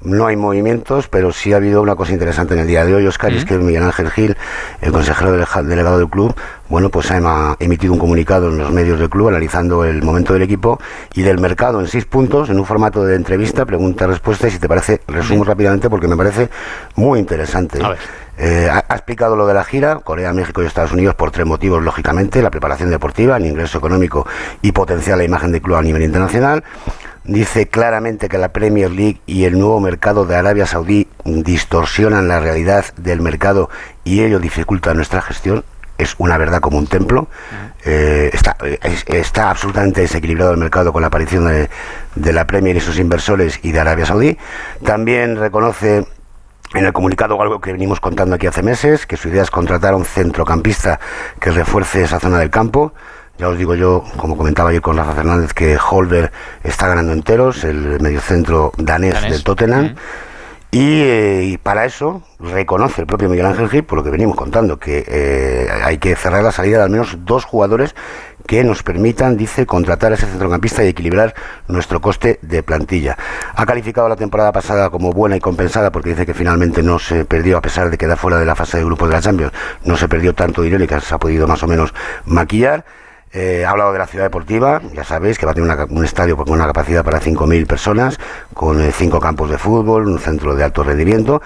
No 0.03 0.27
hay 0.27 0.35
movimientos, 0.35 1.07
pero 1.07 1.31
sí 1.31 1.53
ha 1.53 1.57
habido 1.57 1.81
una 1.81 1.95
cosa 1.95 2.13
interesante 2.13 2.53
en 2.53 2.59
el 2.61 2.67
día 2.67 2.85
de 2.85 2.93
hoy, 2.93 3.07
Oscar, 3.07 3.33
y 3.33 3.37
es 3.37 3.45
que 3.45 3.57
Miguel 3.57 3.83
Ángel 3.83 4.11
Gil, 4.11 4.37
el 4.81 4.91
consejero 4.91 5.31
dele- 5.35 5.63
delegado 5.63 5.97
del 5.97 6.07
club, 6.07 6.35
bueno, 6.69 6.89
pues 6.89 7.09
ha 7.11 7.55
emitido 7.59 7.93
un 7.93 7.99
comunicado 7.99 8.49
en 8.49 8.59
los 8.59 8.71
medios 8.71 8.99
del 8.99 9.09
club 9.09 9.29
analizando 9.29 9.83
el 9.85 10.03
momento 10.03 10.33
del 10.33 10.43
equipo 10.43 10.79
y 11.15 11.23
del 11.23 11.39
mercado 11.39 11.79
en 11.81 11.87
seis 11.87 12.05
puntos, 12.05 12.49
en 12.49 12.59
un 12.59 12.65
formato 12.65 13.03
de 13.03 13.15
entrevista, 13.15 13.65
pregunta-respuesta, 13.65 14.47
y 14.47 14.51
si 14.51 14.59
te 14.59 14.67
parece, 14.69 15.01
resumo 15.07 15.43
rápidamente 15.43 15.89
porque 15.89 16.07
me 16.07 16.15
parece 16.15 16.49
muy 16.95 17.19
interesante. 17.19 17.83
A 17.83 17.89
ver. 17.89 17.97
Eh, 18.39 18.69
ha, 18.71 18.85
ha 18.87 18.95
explicado 18.95 19.35
lo 19.35 19.47
de 19.47 19.55
la 19.55 19.63
gira, 19.63 19.95
Corea, 20.03 20.31
México 20.31 20.61
y 20.61 20.67
Estados 20.67 20.91
Unidos, 20.93 21.15
por 21.15 21.31
tres 21.31 21.47
motivos, 21.47 21.81
lógicamente, 21.83 22.43
la 22.43 22.51
preparación 22.51 22.91
deportiva, 22.91 23.35
el 23.37 23.47
ingreso 23.47 23.79
económico 23.79 24.27
y 24.61 24.71
potenciar 24.73 25.17
la 25.17 25.23
imagen 25.23 25.51
del 25.51 25.61
club 25.63 25.77
a 25.77 25.81
nivel 25.81 26.03
internacional. 26.03 26.63
Dice 27.27 27.67
claramente 27.67 28.29
que 28.29 28.37
la 28.37 28.53
Premier 28.53 28.89
League 28.89 29.19
y 29.25 29.43
el 29.43 29.59
nuevo 29.59 29.79
mercado 29.81 30.25
de 30.25 30.35
Arabia 30.37 30.65
Saudí 30.65 31.07
distorsionan 31.25 32.27
la 32.29 32.39
realidad 32.39 32.85
del 32.95 33.19
mercado 33.21 33.69
y 34.05 34.23
ello 34.23 34.39
dificulta 34.39 34.93
nuestra 34.93 35.21
gestión. 35.21 35.65
Es 35.97 36.15
una 36.19 36.37
verdad 36.37 36.61
como 36.61 36.77
un 36.77 36.87
templo. 36.87 37.27
Eh, 37.83 38.29
está, 38.31 38.55
es- 38.83 39.03
está 39.07 39.49
absolutamente 39.49 40.01
desequilibrado 40.01 40.51
el 40.51 40.57
mercado 40.57 40.93
con 40.93 41.01
la 41.01 41.07
aparición 41.07 41.47
de, 41.47 41.69
de 42.15 42.33
la 42.33 42.47
Premier 42.47 42.77
y 42.77 42.79
sus 42.81 42.97
inversores 42.97 43.59
y 43.63 43.71
de 43.73 43.79
Arabia 43.81 44.05
Saudí. 44.05 44.37
También 44.85 45.35
reconoce 45.37 46.05
en 46.73 46.85
el 46.85 46.93
comunicado 46.93 47.41
algo 47.41 47.59
que 47.59 47.71
venimos 47.73 47.99
contando 47.99 48.35
aquí 48.35 48.47
hace 48.47 48.61
meses, 48.63 49.05
que 49.05 49.17
su 49.17 49.29
idea 49.29 49.41
es 49.43 49.51
contratar 49.51 49.93
a 49.93 49.97
un 49.97 50.05
centrocampista 50.05 50.99
que 51.41 51.51
refuerce 51.51 52.03
esa 52.03 52.19
zona 52.19 52.39
del 52.39 52.49
campo. 52.51 52.93
Ya 53.37 53.49
os 53.49 53.57
digo 53.57 53.75
yo, 53.75 54.03
como 54.17 54.35
comentaba 54.35 54.69
ayer 54.69 54.81
con 54.81 54.97
Rafa 54.97 55.13
Fernández, 55.13 55.53
que 55.53 55.77
Holber 55.77 56.31
está 56.63 56.87
ganando 56.87 57.13
enteros, 57.13 57.63
el 57.63 57.99
mediocentro 57.99 58.71
danés, 58.77 59.13
Danés. 59.13 59.31
del 59.31 59.43
Tottenham. 59.43 59.85
Mm. 59.85 59.95
Y, 60.69 61.01
eh, 61.01 61.43
y 61.45 61.57
para 61.57 61.85
eso 61.85 62.23
reconoce 62.39 63.01
el 63.01 63.07
propio 63.07 63.29
Miguel 63.29 63.45
Ángel 63.45 63.69
Gil, 63.69 63.83
por 63.83 63.99
lo 63.99 64.03
que 64.03 64.09
venimos 64.09 64.35
contando, 64.35 64.77
que 64.77 65.05
eh, 65.07 65.69
hay 65.83 65.97
que 65.97 66.15
cerrar 66.15 66.43
la 66.43 66.51
salida 66.51 66.79
de 66.79 66.83
al 66.83 66.89
menos 66.89 67.19
dos 67.25 67.45
jugadores 67.45 67.95
que 68.47 68.63
nos 68.63 68.83
permitan, 68.83 69.37
dice, 69.37 69.65
contratar 69.65 70.11
a 70.11 70.15
ese 70.15 70.25
centrocampista 70.25 70.83
y 70.83 70.87
equilibrar 70.87 71.35
nuestro 71.67 72.01
coste 72.01 72.39
de 72.41 72.63
plantilla. 72.63 73.17
Ha 73.55 73.65
calificado 73.65 74.09
la 74.09 74.15
temporada 74.17 74.51
pasada 74.51 74.89
como 74.89 75.11
buena 75.11 75.37
y 75.37 75.39
compensada 75.39 75.91
porque 75.91 76.09
dice 76.09 76.25
que 76.25 76.33
finalmente 76.33 76.83
no 76.83 76.99
se 76.99 77.23
perdió, 77.23 77.57
a 77.57 77.61
pesar 77.61 77.89
de 77.89 77.97
quedar 77.97 78.17
fuera 78.17 78.37
de 78.37 78.45
la 78.45 78.55
fase 78.55 78.77
de 78.77 78.83
grupos 78.83 79.09
de 79.09 79.15
la 79.15 79.21
Champions, 79.21 79.53
no 79.83 79.95
se 79.95 80.09
perdió 80.09 80.33
tanto 80.33 80.63
dinero 80.63 80.83
y 80.83 80.87
que 80.87 80.99
se 80.99 81.15
ha 81.15 81.17
podido 81.17 81.47
más 81.47 81.63
o 81.63 81.67
menos 81.67 81.93
maquillar. 82.25 82.83
Eh, 83.33 83.65
ha 83.65 83.71
hablado 83.71 83.91
de 83.91 83.99
la 83.99 84.07
ciudad 84.07 84.25
deportiva, 84.25 84.81
ya 84.93 85.03
sabéis 85.03 85.37
que 85.37 85.45
va 85.45 85.51
a 85.51 85.55
tener 85.55 85.69
una 85.69 85.85
un 85.85 86.05
estadio 86.05 86.37
con 86.37 86.49
una 86.49 86.65
capacidad 86.65 87.03
para 87.03 87.19
5.000 87.19 87.67
personas, 87.67 88.17
con 88.53 88.81
eh, 88.81 88.91
cinco 88.93 89.19
campos 89.19 89.49
de 89.49 89.57
fútbol, 89.57 90.07
un 90.07 90.17
centro 90.19 90.55
de 90.55 90.63
alto 90.63 90.83
rendimiento. 90.83 91.41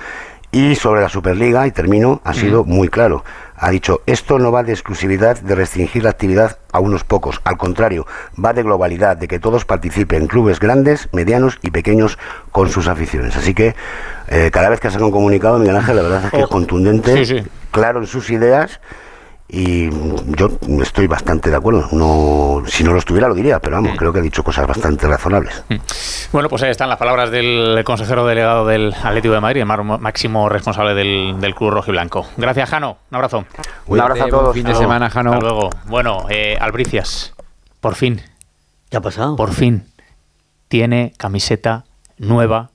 Y 0.54 0.76
sobre 0.76 1.00
la 1.02 1.08
Superliga, 1.08 1.66
y 1.66 1.72
termino, 1.72 2.20
ha 2.26 2.34
sido 2.34 2.66
muy 2.66 2.90
claro. 2.90 3.24
Ha 3.56 3.70
dicho, 3.70 4.02
esto 4.06 4.38
no 4.38 4.52
va 4.52 4.64
de 4.64 4.74
exclusividad, 4.74 5.40
de 5.40 5.56
restringir 5.56 6.04
la 6.04 6.10
actividad 6.10 6.58
a 6.74 6.82
unos 6.82 7.06
pocos. 7.06 7.40
Al 7.46 7.56
contrario, 7.56 8.06
va 8.44 8.52
de 8.52 8.62
globalidad, 8.62 9.16
de 9.16 9.30
que 9.30 9.40
todos 9.40 9.64
participen, 9.64 10.28
clubes 10.28 10.60
grandes, 10.60 11.08
medianos 11.14 11.58
y 11.62 11.72
pequeños 11.72 12.20
con 12.52 12.68
sus 12.70 12.90
aficiones. 12.90 13.38
Así 13.38 13.54
que 13.54 13.76
eh, 14.28 14.50
cada 14.52 14.68
vez 14.68 14.82
que 14.82 14.92
saca 14.92 15.06
un 15.06 15.12
comunicado, 15.12 15.58
Miguel 15.58 15.78
Ángel, 15.78 15.96
la 15.96 16.02
verdad 16.02 16.26
es 16.26 16.32
que 16.32 16.42
es 16.42 16.48
contundente, 16.48 17.26
Sí, 17.26 17.40
sí. 17.40 17.48
claro 17.72 18.02
en 18.02 18.08
sus 18.08 18.30
ideas 18.30 18.82
y 19.54 19.90
yo 20.38 20.50
estoy 20.82 21.08
bastante 21.08 21.50
de 21.50 21.58
acuerdo. 21.58 21.90
No, 21.92 22.64
si 22.68 22.86
no 22.86 22.94
lo 22.94 23.00
estuviera 23.00 23.28
lo 23.28 23.34
diría, 23.36 23.60
pero 23.60 23.76
vamos, 23.76 23.98
creo 23.98 24.14
que 24.14 24.20
ha 24.20 24.22
dicho 24.22 24.44
cosas 24.44 24.66
bastante 24.66 25.08
razonables. 25.08 25.64
Bueno, 26.32 26.48
pues 26.48 26.64
ahí 26.64 26.72
están 26.72 26.88
las 26.88 26.98
palabras 26.98 27.32
del 27.32 27.82
consejero 27.84 28.26
delegado 28.26 28.66
del 28.66 28.94
Atlético 29.04 29.34
de 29.34 29.42
Madrid, 29.42 29.62
el 29.62 29.66
máximo 29.68 30.48
responsable 30.48 30.94
del, 30.96 31.36
del 31.42 31.54
club 31.54 31.72
rojo 31.72 31.92
y 31.92 31.92
blanco. 31.92 32.26
Gracias, 32.38 32.70
Jano. 32.70 32.98
Un 33.12 33.16
abrazo. 33.16 33.46
Un 33.88 34.00
abrazo 34.00 34.24
a 34.24 34.26
buen 34.28 34.32
todos. 34.32 34.54
fin 34.56 34.66
de 34.66 34.76
semana, 34.76 35.10
Jano. 35.10 35.34
Hasta 35.34 35.44
luego. 35.46 35.70
Bueno, 35.86 36.26
eh, 36.30 36.58
Albricias, 36.60 37.34
por 37.82 37.96
fin, 37.96 38.22
¿Qué 38.90 38.98
ha 38.98 39.02
pasado? 39.02 39.36
por 39.36 39.52
fin, 39.52 39.86
tiene 40.70 41.14
camiseta 41.18 41.84
nueva 42.18 42.71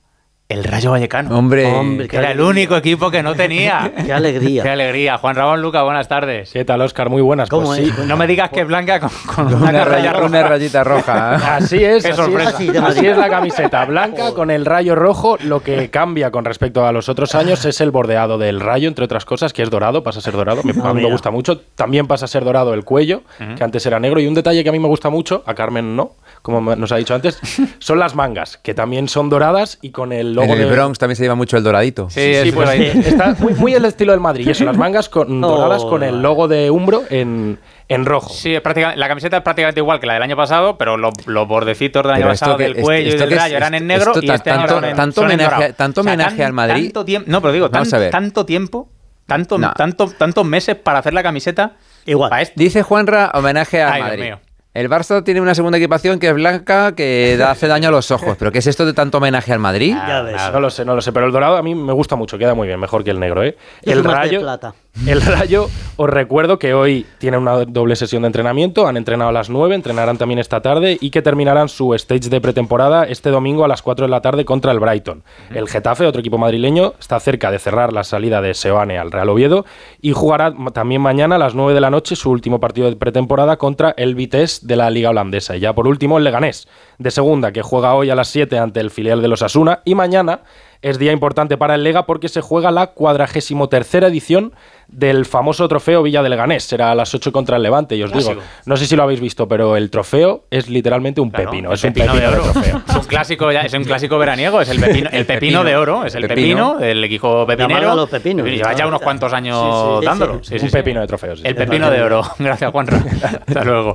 el 0.49 0.63
Rayo 0.63 0.91
Vallecano. 0.91 1.37
Hombre, 1.37 1.65
Hombre, 1.65 2.07
que 2.07 2.15
era 2.15 2.31
el 2.31 2.39
único 2.39 2.77
equipo 2.77 3.11
que 3.11 3.21
no 3.21 3.35
tenía. 3.35 3.91
Qué 4.05 4.13
alegría. 4.13 4.63
Qué 4.63 4.69
alegría. 4.69 5.17
Juan 5.17 5.35
Ramón 5.35 5.61
Luca, 5.61 5.83
buenas 5.83 6.07
tardes. 6.07 6.51
¿Qué 6.53 6.63
tal, 6.63 6.79
Oscar? 6.81 7.09
Muy 7.09 7.21
buenas. 7.21 7.49
¿Cómo 7.49 7.67
Pues 7.67 7.81
es? 7.81 7.87
sí. 7.93 8.01
No 8.07 8.15
me 8.15 8.27
digas 8.27 8.49
que 8.51 8.61
es 8.61 8.67
blanca 8.67 9.01
con, 9.01 9.09
con 9.35 9.47
una, 9.47 9.69
una, 9.69 9.83
raya 9.85 10.13
roja. 10.13 10.25
una 10.25 10.43
rayita 10.43 10.83
roja. 10.85 11.35
¿eh? 11.35 11.39
Así 11.57 11.83
es, 11.83 12.01
Qué 12.03 12.11
así, 12.11 12.21
sorpresa. 12.21 12.49
es. 12.51 12.55
Así 12.55 12.65
de 12.71 12.77
Así 12.79 12.81
Madrid. 12.95 13.09
es 13.09 13.17
la 13.17 13.29
camiseta 13.29 13.83
blanca 13.83 14.33
con 14.33 14.49
el 14.49 14.65
rayo 14.65 14.95
rojo. 14.95 15.37
Lo 15.43 15.59
que 15.61 15.89
cambia 15.89 16.31
con 16.31 16.45
respecto 16.45 16.85
a 16.87 16.93
los 16.93 17.09
otros 17.09 17.35
años 17.35 17.65
es 17.65 17.81
el 17.81 17.91
bordeado 17.91 18.37
del 18.37 18.61
rayo, 18.61 18.87
entre 18.87 19.03
otras 19.03 19.25
cosas, 19.25 19.51
que 19.51 19.63
es 19.63 19.69
dorado, 19.69 20.01
pasa 20.03 20.19
a 20.19 20.21
ser 20.21 20.33
dorado. 20.33 20.61
Me- 20.63 20.71
a 20.81 20.93
mí 20.93 21.01
me 21.01 21.11
gusta 21.11 21.29
mucho. 21.29 21.59
También 21.59 22.07
pasa 22.07 22.23
a 22.23 22.27
ser 22.29 22.45
dorado 22.45 22.73
el 22.73 22.85
cuello, 22.85 23.23
que 23.57 23.63
antes 23.65 23.85
era 23.85 23.99
negro. 23.99 24.21
Y 24.21 24.27
un 24.27 24.33
detalle 24.33 24.63
que 24.63 24.69
a 24.69 24.71
mí 24.71 24.79
me 24.79 24.87
gusta 24.87 25.09
mucho, 25.09 25.43
a 25.45 25.53
Carmen 25.55 25.97
no, 25.97 26.11
como 26.41 26.73
nos 26.77 26.91
ha 26.93 26.95
dicho 26.95 27.13
antes, 27.13 27.37
son 27.79 27.99
las 27.99 28.15
mangas, 28.15 28.55
que 28.55 28.73
también 28.73 29.09
son 29.09 29.29
doradas 29.29 29.77
y 29.81 29.89
con 29.89 30.13
el 30.13 30.36
logo 30.37 30.53
En 30.53 30.61
el 30.61 30.69
de... 30.69 30.75
Bronx 30.75 30.97
también 30.97 31.15
se 31.17 31.23
lleva 31.23 31.35
mucho 31.35 31.57
el 31.57 31.63
doradito. 31.63 32.09
Sí, 32.09 32.19
Sí, 32.21 32.31
es 32.49 32.53
pues 32.53 32.69
eh, 32.71 32.91
está 33.05 33.35
muy, 33.39 33.53
muy 33.53 33.73
el 33.73 33.85
estilo 33.85 34.11
del 34.13 34.21
Madrid. 34.21 34.47
Y 34.47 34.51
eso, 34.51 34.63
las 34.65 34.77
mangas 34.77 35.09
con, 35.09 35.39
No. 35.41 35.49
doradas 35.49 35.83
con 35.83 36.03
el 36.03 36.21
logo 36.21 36.47
de 36.47 36.71
Umbro 36.71 37.03
en, 37.09 37.59
en 37.89 38.05
rojo. 38.05 38.29
Sí, 38.33 38.53
es 38.55 38.61
prácticamente- 38.61 38.99
la 38.99 39.07
camiseta 39.07 39.37
es 39.37 39.43
prácticamente 39.43 39.79
igual 39.81 39.99
que 39.99 40.07
la 40.07 40.13
del 40.13 40.23
año 40.23 40.35
pasado, 40.37 40.77
pero 40.77 40.97
lo- 40.97 41.11
los 41.25 41.47
bordecitos 41.47 42.03
del 42.03 42.11
año 42.13 42.21
Pero 42.21 42.29
pasado 42.31 42.57
que- 42.57 42.63
del 42.63 42.75
cuello 42.77 43.09
esto 43.09 43.23
y 43.25 43.27
del 43.29 43.37
rayo 43.39 43.57
eran 43.57 43.73
en 43.75 43.87
negro 43.87 44.13
y 44.21 44.29
este 44.31 44.49
año 44.51 44.59
tanto- 44.61 44.73
son 44.75 44.85
en- 44.85 44.95
tanto 44.95 45.21
son 45.21 45.31
en 45.31 45.39
homenaje- 45.39 45.73
tanto 45.73 46.01
homenaje 46.01 46.43
al 46.43 46.53
Madrid. 46.53 46.83
Tanto 46.85 47.05
tiempo, 47.05 47.31
no, 47.31 47.41
pero 47.41 47.53
digo, 47.53 47.69
tan- 47.69 47.93
a 47.93 48.09
tanto 48.09 48.45
tiempo, 48.45 48.89
tanto, 49.25 49.57
No. 49.57 49.73
tanto, 49.73 50.07
tantos 50.17 50.45
meses 50.45 50.75
para 50.75 50.99
hacer 50.99 51.13
la 51.13 51.23
camiseta. 51.23 51.73
Igual. 52.05 52.31
Dice 52.55 52.83
Juanra, 52.83 53.31
homenaje 53.33 53.81
al 53.81 53.91
Ay, 53.91 53.99
Dios 54.01 54.07
Madrid. 54.09 54.23
mío. 54.23 54.39
El 54.77 54.89
Barça 54.91 55.23
tiene 55.23 55.41
una 55.41 55.55
segunda 55.55 55.79
equipación 55.79 56.19
que 56.19 56.27
es 56.27 56.35
blanca, 56.35 56.91
que 56.93 57.35
da- 57.35 57.49
hace 57.49 57.67
daño 57.67 57.89
a 57.89 57.91
los 57.91 58.11
ojos. 58.11 58.35
¿Pero 58.37 58.51
qué 58.51 58.59
es 58.59 58.67
esto 58.67 58.85
de 58.85 58.93
tanto 58.93 59.17
homenaje 59.17 59.51
al 59.51 59.57
Madrid? 59.57 59.95
Ya 60.07 60.21
ves. 60.21 60.35
nada. 60.35 60.51
No 60.51 60.59
lo 60.59 60.69
sé, 60.69 60.85
no 60.85 60.93
lo 60.93 61.01
sé, 61.01 61.11
pero 61.11 61.25
el 61.25 61.31
dorado 61.31 61.57
a 61.57 61.63
mí 61.63 61.73
me 61.73 61.93
gusta 61.93 62.15
mucho, 62.15 62.37
queda 62.37 62.53
muy 62.53 62.67
bien, 62.67 62.79
mejor 62.79 63.03
que 63.03 63.09
el 63.09 63.19
negro, 63.19 63.43
¿eh? 63.43 63.57
El 63.81 64.03
de 64.03 64.07
rayo, 64.09 64.39
plata. 64.41 64.75
el 65.05 65.21
rayo, 65.21 65.69
os 65.97 66.09
recuerdo 66.09 66.57
que 66.57 66.73
hoy 66.73 67.05
tiene 67.19 67.37
una 67.37 67.65
doble 67.65 67.95
sesión 67.95 68.23
de 68.23 68.27
entrenamiento, 68.27 68.87
han 68.87 68.97
entrenado 68.97 69.29
a 69.29 69.33
las 69.33 69.49
9, 69.49 69.75
entrenarán 69.75 70.17
también 70.17 70.39
esta 70.39 70.61
tarde 70.61 70.97
y 70.99 71.11
que 71.11 71.21
terminarán 71.21 71.69
su 71.69 71.93
stage 71.93 72.29
de 72.29 72.41
pretemporada 72.41 73.03
este 73.03 73.29
domingo 73.29 73.63
a 73.63 73.67
las 73.67 73.81
4 73.81 74.05
de 74.05 74.09
la 74.09 74.21
tarde 74.21 74.45
contra 74.45 74.71
el 74.71 74.79
Brighton. 74.79 75.23
El 75.53 75.67
Getafe, 75.67 76.05
otro 76.05 76.21
equipo 76.21 76.37
madrileño, 76.37 76.93
está 76.99 77.19
cerca 77.19 77.51
de 77.51 77.59
cerrar 77.59 77.93
la 77.93 78.03
salida 78.03 78.41
de 78.41 78.53
Seoane 78.53 78.97
al 78.97 79.11
Real 79.11 79.29
Oviedo 79.29 79.65
y 80.01 80.13
jugará 80.13 80.53
también 80.73 81.01
mañana 81.01 81.35
a 81.35 81.39
las 81.39 81.53
9 81.53 81.73
de 81.73 81.81
la 81.81 81.91
noche 81.91 82.15
su 82.15 82.31
último 82.31 82.59
partido 82.59 82.89
de 82.89 82.95
pretemporada 82.95 83.57
contra 83.57 83.93
el 83.97 84.15
Vitesse 84.15 84.65
de 84.65 84.77
la 84.77 84.89
Liga 84.89 85.11
Holandesa. 85.11 85.55
Y 85.55 85.59
ya 85.59 85.73
por 85.73 85.87
último 85.87 86.17
el 86.17 86.23
Leganés, 86.23 86.67
de 86.97 87.11
segunda, 87.11 87.51
que 87.51 87.61
juega 87.61 87.93
hoy 87.93 88.09
a 88.09 88.15
las 88.15 88.29
7 88.29 88.57
ante 88.57 88.79
el 88.79 88.89
filial 88.89 89.21
de 89.21 89.27
los 89.27 89.41
Asuna 89.43 89.81
y 89.85 89.93
mañana 89.93 90.41
es 90.81 90.99
día 90.99 91.11
importante 91.11 91.57
para 91.57 91.75
el 91.75 91.83
Lega 91.83 92.05
porque 92.05 92.29
se 92.29 92.41
juega 92.41 92.71
la 92.71 92.87
cuadragésimo 92.87 93.69
tercera 93.69 94.07
edición 94.07 94.53
del 94.87 95.25
famoso 95.25 95.67
trofeo 95.67 96.01
Villa 96.03 96.21
del 96.23 96.29
Leganés. 96.31 96.63
Será 96.63 96.91
a 96.91 96.95
las 96.95 97.13
8 97.13 97.31
contra 97.33 97.57
el 97.57 97.63
Levante, 97.63 97.95
y 97.97 98.03
os 98.03 98.11
digo. 98.13 98.35
No 98.65 98.77
sé 98.77 98.85
si 98.85 98.95
lo 98.95 99.03
habéis 99.03 99.19
visto, 99.19 99.47
pero 99.47 99.75
el 99.75 99.89
trofeo 99.89 100.45
es 100.49 100.69
literalmente 100.69 101.19
un 101.19 101.29
Claro, 101.29 101.49
pepino. 101.51 101.69
el 101.69 101.73
Es 101.75 101.83
un 101.83 101.93
pepino 101.93 102.15
de, 102.15 102.27
oro. 102.27 102.43
trofeo. 102.53 102.81
Es 102.87 102.95
un 102.95 103.03
clásico, 103.05 103.51
es 103.51 103.73
un 103.73 103.83
clásico 103.83 104.17
veraniego, 104.17 104.61
es 104.61 104.69
el 104.69 104.79
pepino, 104.79 105.09
el 105.11 105.25
pepino 105.25 105.63
de 105.65 105.75
oro, 105.75 106.05
es 106.05 106.15
el 106.15 106.23
El 106.23 106.29
pepino, 106.29 106.77
del 106.77 107.03
equipo 107.03 107.45
pepinero. 107.45 107.95
Los 107.95 108.09
pepinos. 108.09 108.47
Y 108.47 108.51
Lleva 108.51 108.73
ya 108.73 108.87
unos 108.87 109.01
cuantos 109.01 109.33
años 109.33 109.57
Sí, 109.59 109.99
sí, 109.99 110.05
dándolo. 110.05 110.33
sí. 110.35 110.39
Sí, 110.53 110.59
sí, 110.59 110.65
un 110.65 110.71
sí. 110.71 110.77
pepino 110.77 111.01
de 111.01 111.07
trofeos. 111.07 111.39
sí. 111.39 111.47
El 111.47 111.55
pepino 111.55 111.89
de 111.91 112.01
oro. 112.01 112.21
Gracias, 112.39 112.71
Juan. 112.71 112.87
Hasta 113.47 113.63
luego. 113.65 113.93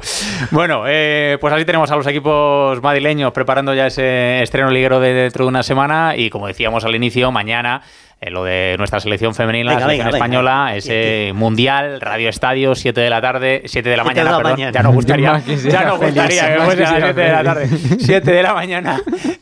Bueno, 0.51 0.85
eh, 0.87 1.39
pues 1.41 1.55
así 1.55 1.65
tenemos 1.65 1.91
a 1.91 1.97
los 1.97 2.07
equipos 2.07 2.83
madrileños 2.83 3.33
preparando 3.33 3.73
ya 3.73 3.87
ese 3.87 4.43
estreno 4.43 4.71
liguero 4.71 5.01
de 5.01 5.15
dentro 5.15 5.47
de 5.47 5.49
una 5.49 5.63
semana 5.63 6.15
y 6.17 6.29
como 6.29 6.47
decíamos 6.49 6.72
al 6.85 6.95
inicio, 6.95 7.31
mañana 7.31 7.83
eh, 8.25 8.31
lo 8.31 8.45
de 8.45 8.77
nuestra 8.79 9.01
selección 9.01 9.35
femenina, 9.35 9.71
Venga, 9.71 9.81
la 9.81 9.87
selección 9.87 10.13
venga, 10.13 10.25
venga. 10.25 10.27
española, 10.27 10.77
ese 10.77 11.33
mundial, 11.35 12.01
Radio 12.01 12.29
Estadio, 12.29 12.77
7 12.77 13.01
de 13.01 13.11
la 13.11 13.21
tarde, 13.21 13.63
7 13.65 13.89
de 13.91 13.97
la 13.97 14.05
Siete 14.05 14.21
de 14.21 14.25
mañana, 14.25 14.31
la 14.31 14.37
perdón, 14.39 14.53
mañana. 14.53 14.73
ya 14.73 14.83
nos 14.85 14.95
gustaría, 14.95 15.39
ya 15.45 15.85
nos 15.85 15.99
feliz, 15.99 16.15
gustaría 16.15 16.53
que 16.53 16.59
más 16.59 16.67
fuese 16.67 16.85
a 16.85 16.93
las 16.93 16.93
quisiera 16.93 17.07
7 17.13 17.21
de 17.21 17.33
la 17.33 17.43
tarde. 17.45 17.67
feliz. 17.67 17.97
7 18.07 18.33
de 18.33 18.43
la 18.45 18.55
mañana, 18.55 19.01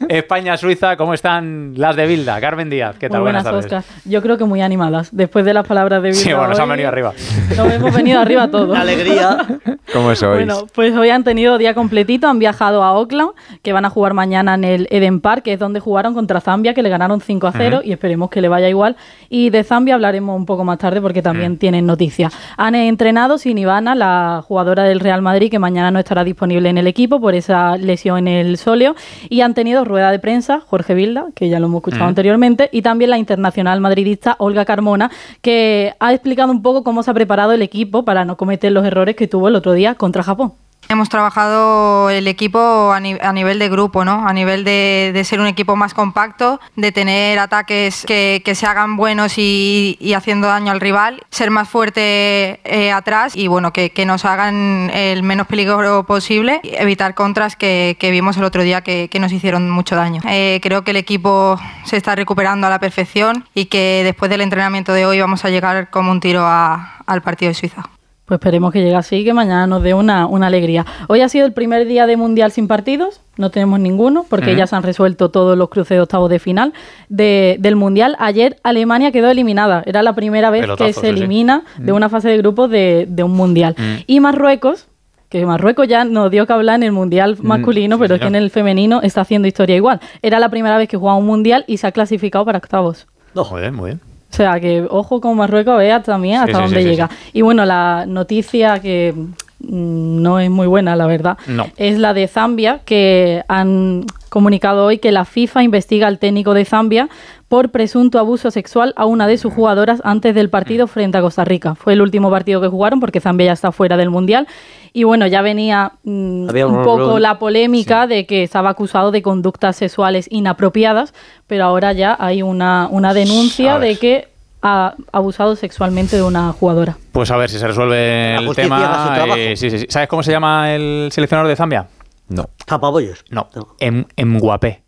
España-Suiza, 0.09 0.97
¿cómo 0.97 1.13
están 1.15 1.75
las 1.77 1.95
de 1.95 2.07
Bilda? 2.07 2.41
Carmen 2.41 2.71
Díaz, 2.71 2.97
¿qué 2.99 3.09
tal? 3.09 3.21
Muy 3.21 3.25
buenas, 3.27 3.45
tardes. 3.45 3.67
Oscar. 3.67 3.85
Yo 4.07 4.23
creo 4.23 4.39
que 4.39 4.45
muy 4.45 4.63
animadas. 4.63 5.15
Después 5.15 5.45
de 5.45 5.53
las 5.55 5.67
palabras 5.67 6.03
de 6.03 6.09
Bilbao. 6.11 6.25
Sí, 6.25 6.33
bueno, 6.33 6.55
se 6.55 6.63
han 6.63 6.69
hoy, 6.69 6.73
venido 6.73 6.89
arriba. 6.89 7.13
Nos 7.57 7.73
hemos 7.73 7.95
venido 7.95 8.21
arriba 8.21 8.51
todos. 8.51 8.71
Una 8.71 8.81
alegría. 8.81 9.39
¿Cómo 9.93 10.15
sois? 10.15 10.47
Bueno, 10.47 10.67
pues 10.75 10.97
hoy 10.97 11.11
han 11.11 11.23
tenido 11.25 11.59
día 11.59 11.75
completito, 11.75 12.29
han 12.29 12.39
viajado 12.39 12.83
a 12.83 12.89
Auckland, 12.89 13.33
que 13.63 13.73
van 13.73 13.85
a 13.85 13.91
jugar 13.91 14.15
mañana 14.15 14.55
en 14.55 14.65
el 14.65 14.89
Eden 14.91 15.21
Park, 15.21 15.43
que 15.43 15.53
es 15.53 15.59
donde 15.59 15.81
jugaron 15.81 16.15
contra 16.15 16.41
Zambia, 16.41 16.73
que 16.75 16.83
le 16.83 16.89
ganaron 16.89 17.21
5 17.21 17.47
a 17.47 17.53
0 17.53 17.81
y 17.85 17.93
esperemos 17.93 18.31
que 18.31 18.41
le 18.41 18.49
vaya 18.49 18.70
igual. 18.71 18.97
Y 19.29 19.51
de 19.51 19.63
Zambia 19.63 19.95
hablaremos 19.95 20.37
un 20.37 20.47
poco 20.47 20.65
más 20.65 20.79
tarde 20.79 21.01
porque 21.01 21.23
también 21.23 21.59
tienen 21.59 21.87
noticias. 21.87 22.33
Han 22.57 22.75
entrenado 22.75 23.39
sin 23.39 23.59
Ivana, 23.59 23.95
la 23.95 24.43
jugadora 24.47 24.85
del 24.85 25.01
Real 25.01 25.23
Madrid, 25.23 25.51
que 25.51 25.59
mañana 25.59 25.91
no 25.91 25.99
estará 25.99 26.25
disponible 26.25 26.69
en 26.69 26.79
el 26.79 26.87
equipo 26.87 27.21
por 27.21 27.35
esa 27.35 27.77
lesión 27.77 28.27
en 28.27 28.29
el 28.29 28.57
sóleo. 28.57 28.97
Y 29.29 29.43
han 29.43 29.55
tenido 29.55 29.85
rueda 29.85 30.11
de 30.11 30.19
prensa, 30.19 30.61
Jorge 30.67 30.95
Vilda, 30.95 31.27
que 31.35 31.49
ya 31.49 31.61
lo 31.61 31.67
hemos 31.67 31.79
escuchado 31.79 32.07
anteriormente, 32.07 32.69
y 32.73 32.83
también 32.83 33.11
la 33.11 33.19
internacional 33.19 33.81
madridista 33.81 34.37
Olga 34.39 34.65
Carmona, 34.65 35.11
que 35.43 35.95
ha 36.01 36.13
explicado 36.13 36.51
un 36.51 36.63
poco 36.63 36.83
cómo 36.83 37.03
se 37.03 37.11
ha 37.11 37.15
preparado 37.15 37.53
el 37.53 37.63
equipo 37.63 38.05
para 38.05 38.25
no 38.25 38.37
cometer 38.37 38.73
los 38.73 38.85
errores 38.85 39.17
que 39.17 39.29
tuvo 39.29 39.49
el 39.49 39.57
otro 39.57 39.73
día 39.73 39.95
contra 39.95 40.23
Japón. 40.23 40.53
Hemos 40.91 41.09
trabajado 41.09 42.11
el 42.11 42.27
equipo 42.27 42.93
a, 42.93 42.99
nivel 42.99 43.61
de 43.61 43.69
grupo, 43.69 44.05
¿no? 44.05 44.27
A 44.27 44.33
nivel 44.33 44.65
de, 44.65 45.23
ser 45.25 45.39
un 45.39 45.47
equipo 45.47 45.77
más 45.77 45.95
compacto, 45.95 46.59
de 46.75 46.91
tener 46.91 47.39
ataques 47.39 48.05
que, 48.05 48.43
se 48.57 48.67
hagan 48.67 48.97
buenos 48.97 49.39
y, 49.39 49.97
haciendo 50.17 50.49
daño 50.49 50.73
al 50.73 50.81
rival, 50.81 51.23
ser 51.31 51.53
más 51.53 51.69
fuerte 51.69 52.59
eh, 52.65 52.91
atrás 52.91 53.37
y 53.37 53.47
bueno, 53.47 53.73
que, 53.73 53.93
nos 54.05 54.25
hagan 54.25 54.91
el 54.93 55.23
menos 55.23 55.47
peligro 55.47 56.03
posible, 56.03 56.61
evitar 56.65 57.15
contras 57.15 57.55
que, 57.55 57.97
vimos 58.11 58.37
el 58.37 58.43
otro 58.43 58.65
día 58.65 58.81
que, 58.81 59.09
nos 59.21 59.31
hicieron 59.31 59.71
mucho 59.71 59.95
daño. 59.95 60.21
Eh, 60.29 60.59
creo 60.61 60.83
que 60.83 60.91
el 60.91 60.97
equipo 60.97 61.57
se 61.85 61.99
está 61.99 62.17
recuperando 62.17 62.67
a 62.67 62.71
la 62.71 62.81
perfección 62.81 63.45
y 63.55 63.67
que 63.67 64.03
después 64.03 64.29
del 64.29 64.41
entrenamiento 64.41 64.93
de 64.93 65.07
hoy 65.07 65.21
vamos 65.21 65.45
a 65.45 65.51
llegar 65.51 65.89
como 65.91 66.11
un 66.11 66.19
tiro 66.19 66.45
al 66.49 67.23
partido 67.23 67.51
de 67.51 67.55
Suiza. 67.55 67.89
Pues 68.31 68.39
esperemos 68.39 68.73
que 68.73 68.81
llegue 68.81 68.95
así 68.95 69.17
y 69.17 69.25
que 69.25 69.35
mañana 69.35 69.67
nos 69.67 69.83
dé 69.83 69.93
una, 69.93 70.29
alegría. 70.47 70.87
Hoy 71.09 71.21
ha 71.21 71.29
sido 71.29 71.47
el 71.47 71.53
primer 71.53 71.85
día 71.89 72.07
de 72.07 72.17
Mundial 72.17 72.53
sin 72.53 72.69
partidos, 72.69 73.21
no 73.37 73.51
tenemos 73.51 73.81
ninguno, 73.81 74.25
porque 74.29 74.55
ya 74.55 74.69
se 74.69 74.77
han 74.77 74.85
resuelto 74.85 75.31
todos 75.31 75.59
los 75.59 75.69
cruces 75.69 75.97
de 75.97 76.01
octavos 76.01 76.31
de 76.31 76.39
final 76.39 76.73
del 77.09 77.75
Mundial. 77.75 78.15
Ayer 78.21 78.59
Alemania 78.63 79.11
quedó 79.11 79.31
eliminada, 79.31 79.83
era 79.85 80.05
la 80.05 80.15
primera 80.15 80.51
vez 80.51 80.65
que 80.79 80.93
se 80.93 81.09
elimina 81.09 81.65
de 81.79 81.91
una 81.91 82.09
fase 82.09 82.29
de 82.29 82.37
grupos 82.37 82.71
de, 82.71 83.21
un 83.25 83.33
Mundial. 83.33 83.75
Y 84.07 84.21
Marruecos, 84.21 84.87
que 85.29 85.45
Marruecos 85.45 85.89
ya 85.89 86.05
nos 86.05 86.31
dio 86.31 86.47
que 86.47 86.53
hablar 86.53 86.77
en 86.77 86.85
el 86.85 86.93
Mundial 86.93 87.37
masculino, 87.43 87.99
pero 87.99 88.15
es 88.15 88.21
que 88.21 88.29
en 88.29 88.37
el 88.37 88.51
femenino 88.51 89.01
está 89.03 89.23
haciendo 89.23 89.49
historia 89.49 89.75
igual. 89.75 89.99
Era 90.23 90.39
la 90.39 90.51
primera 90.51 90.79
vez 90.79 90.89
que 90.89 90.97
jugaba 90.97 91.19
un 91.19 91.27
Mundial 91.27 91.65
y 91.67 91.79
se 91.79 91.89
ha 91.89 91.91
clasificado 91.91 92.45
para 92.45 92.59
octavos. 92.59 93.09
muy 93.35 93.61
bien, 93.61 93.75
muy 93.75 93.91
bien. 93.91 94.10
O 94.31 94.35
sea, 94.35 94.61
que 94.61 94.87
ojo 94.89 95.21
con 95.21 95.37
Marruecos, 95.37 95.77
vea 95.79 96.03
también 96.03 96.41
hasta 96.41 96.61
dónde 96.61 96.85
llega. 96.85 97.11
Y 97.33 97.43
bueno, 97.43 97.65
la 97.65 98.05
noticia 98.07 98.79
que 98.81 99.13
no 99.61 100.39
es 100.39 100.51
muy 100.51 100.67
buena, 100.67 100.97
la 100.97 101.07
verdad, 101.07 101.39
es 101.77 101.99
la 101.99 102.15
de 102.15 102.27
Zambia, 102.29 102.81
que 102.85 103.45
han 103.49 104.07
comunicado 104.31 104.87
hoy 104.87 104.99
que 104.99 105.13
la 105.13 105.25
FIFA 105.25 105.65
investiga 105.65 106.07
al 106.07 106.19
técnico 106.19 106.55
de 106.55 106.65
Zambia 106.65 107.09
por 107.49 107.71
presunto 107.71 108.19
abuso 108.21 108.51
sexual 108.53 108.95
a 108.97 109.05
una 109.05 109.27
de 109.27 109.37
sus 109.37 109.53
jugadoras 109.53 110.01
antes 110.05 110.35
del 110.37 110.51
partido 110.51 110.87
frente 110.87 111.19
a 111.19 111.21
Costa 111.21 111.45
Rica. 111.45 111.75
Fue 111.75 111.95
el 111.95 112.01
último 112.01 112.31
partido 112.31 112.61
que 112.61 112.69
jugaron 112.69 113.01
porque 113.01 113.21
Zambia 113.21 113.47
ya 113.47 113.53
está 113.55 113.73
fuera 113.73 113.97
del 113.97 114.09
Mundial. 114.09 114.47
Y 114.93 115.03
bueno, 115.03 115.27
ya 115.27 115.43
venía 115.43 115.93
mm, 116.05 116.49
un, 116.49 116.83
poco 116.85 117.19
la 117.19 117.41
polémica 117.41 118.07
de 118.07 118.25
que 118.25 118.45
estaba 118.45 118.71
acusado 118.71 119.11
de 119.11 119.21
conductas 119.21 119.77
sexuales 119.77 120.29
inapropiadas, 120.31 121.13
pero 121.49 121.65
ahora 121.65 121.93
ya 121.93 122.17
hay 122.19 122.43
una, 122.43 122.89
una 122.91 123.15
denuncia 123.15 123.81
de 123.81 123.97
que 123.97 124.30
ha 124.63 124.95
abusado 125.13 125.57
sexualmente 125.57 126.17
de 126.17 126.23
una 126.23 126.53
jugadora. 126.53 126.97
Pues 127.13 127.31
a 127.31 127.37
ver 127.37 127.51
si 127.51 127.59
se 127.59 127.67
resuelve 127.67 128.37
el 128.37 128.55
tema. 128.55 129.35
Eh, 129.37 129.57
¿Sabes 129.89 130.09
cómo 130.09 130.23
se 130.23 130.33
llama 130.33 130.75
el 130.75 131.09
seleccionador 131.13 131.49
de 131.49 131.57
Zambia? 131.57 131.89
No. 132.29 132.49
¿Tapabollos? 132.65 133.25
No. 133.31 133.49
En, 133.79 134.07
en 134.17 134.39
Guapé. 134.39 134.83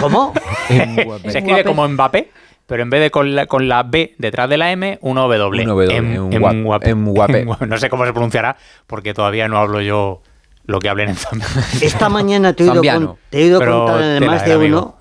¿Cómo? 0.00 0.32
Se 0.68 1.38
escribe 1.38 1.64
como 1.64 1.86
Mbappé, 1.88 2.30
pero 2.66 2.82
en 2.82 2.90
vez 2.90 3.00
de 3.00 3.10
con 3.10 3.34
la, 3.34 3.46
con 3.46 3.68
la 3.68 3.82
B 3.84 4.14
detrás 4.18 4.48
de 4.50 4.56
la 4.58 4.72
M, 4.72 4.98
uno 5.02 5.28
W. 5.28 5.62
Un 5.62 5.68
W. 5.68 5.96
En, 5.96 6.30
No 7.68 7.78
sé 7.78 7.88
cómo 7.88 8.04
se 8.04 8.12
pronunciará, 8.12 8.56
porque 8.86 9.14
todavía 9.14 9.48
no 9.48 9.58
hablo 9.58 9.80
yo 9.80 10.22
lo 10.68 10.80
que 10.80 10.90
hablen 10.90 11.08
en 11.08 11.16
Zambia. 11.16 11.46
Esta 11.80 12.10
mañana 12.10 12.52
te 12.52 12.64
he 12.64 12.70
oído, 12.70 13.58
contar 13.58 14.02
además 14.02 14.44
de 14.44 14.56
uno 14.58 14.98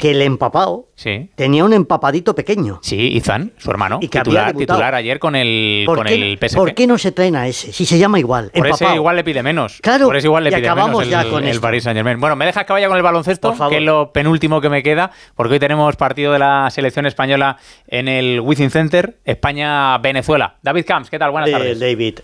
que 0.00 0.10
el 0.10 0.20
empapado 0.20 0.88
tenía 1.36 1.64
un 1.64 1.72
empapadito 1.72 2.34
pequeño. 2.34 2.80
Sí, 2.82 2.96
Izan, 3.14 3.52
su 3.56 3.70
hermano, 3.70 4.00
y 4.02 4.08
titular, 4.08 4.52
titular 4.54 4.92
ayer 4.96 5.20
con 5.20 5.36
el, 5.36 5.84
con 5.86 6.08
el 6.08 6.36
PSV. 6.38 6.56
¿Por 6.56 6.74
qué 6.74 6.88
no 6.88 6.98
se 6.98 7.12
traen 7.12 7.36
a 7.36 7.46
ese? 7.46 7.72
Si 7.72 7.86
se 7.86 7.96
llama 7.96 8.18
igual. 8.18 8.50
Por 8.52 8.66
eso 8.66 8.92
igual 8.92 9.14
le 9.14 9.22
pide 9.22 9.44
menos. 9.44 9.78
Claro, 9.80 10.06
por 10.06 10.16
eso 10.16 10.26
igual 10.26 10.44
le 10.44 10.50
pide 10.50 10.74
menos 10.74 11.08
ya 11.08 11.22
el, 11.22 11.30
con 11.30 11.44
el 11.44 11.60
Paris 11.60 11.84
Saint 11.84 11.96
Germain. 11.96 12.18
Bueno, 12.18 12.34
me 12.34 12.44
dejas 12.44 12.66
que 12.66 12.72
vaya 12.72 12.88
con 12.88 12.96
el 12.96 13.02
baloncesto, 13.04 13.54
que 13.68 13.76
es 13.76 13.82
lo 13.82 14.12
penúltimo 14.12 14.60
que 14.60 14.68
me 14.68 14.82
queda, 14.82 15.12
porque 15.36 15.54
hoy 15.54 15.60
tenemos 15.60 15.94
partido 15.94 16.32
de 16.32 16.40
la 16.40 16.68
selección 16.70 17.06
española 17.06 17.56
en 17.86 18.08
el 18.08 18.40
Wizzing 18.40 18.70
Center, 18.70 19.18
España-Venezuela. 19.24 20.56
David 20.60 20.84
Camps, 20.84 21.08
¿qué 21.08 21.20
tal? 21.20 21.30
Buenas 21.30 21.52
tardes. 21.52 21.78
David. 21.78 22.18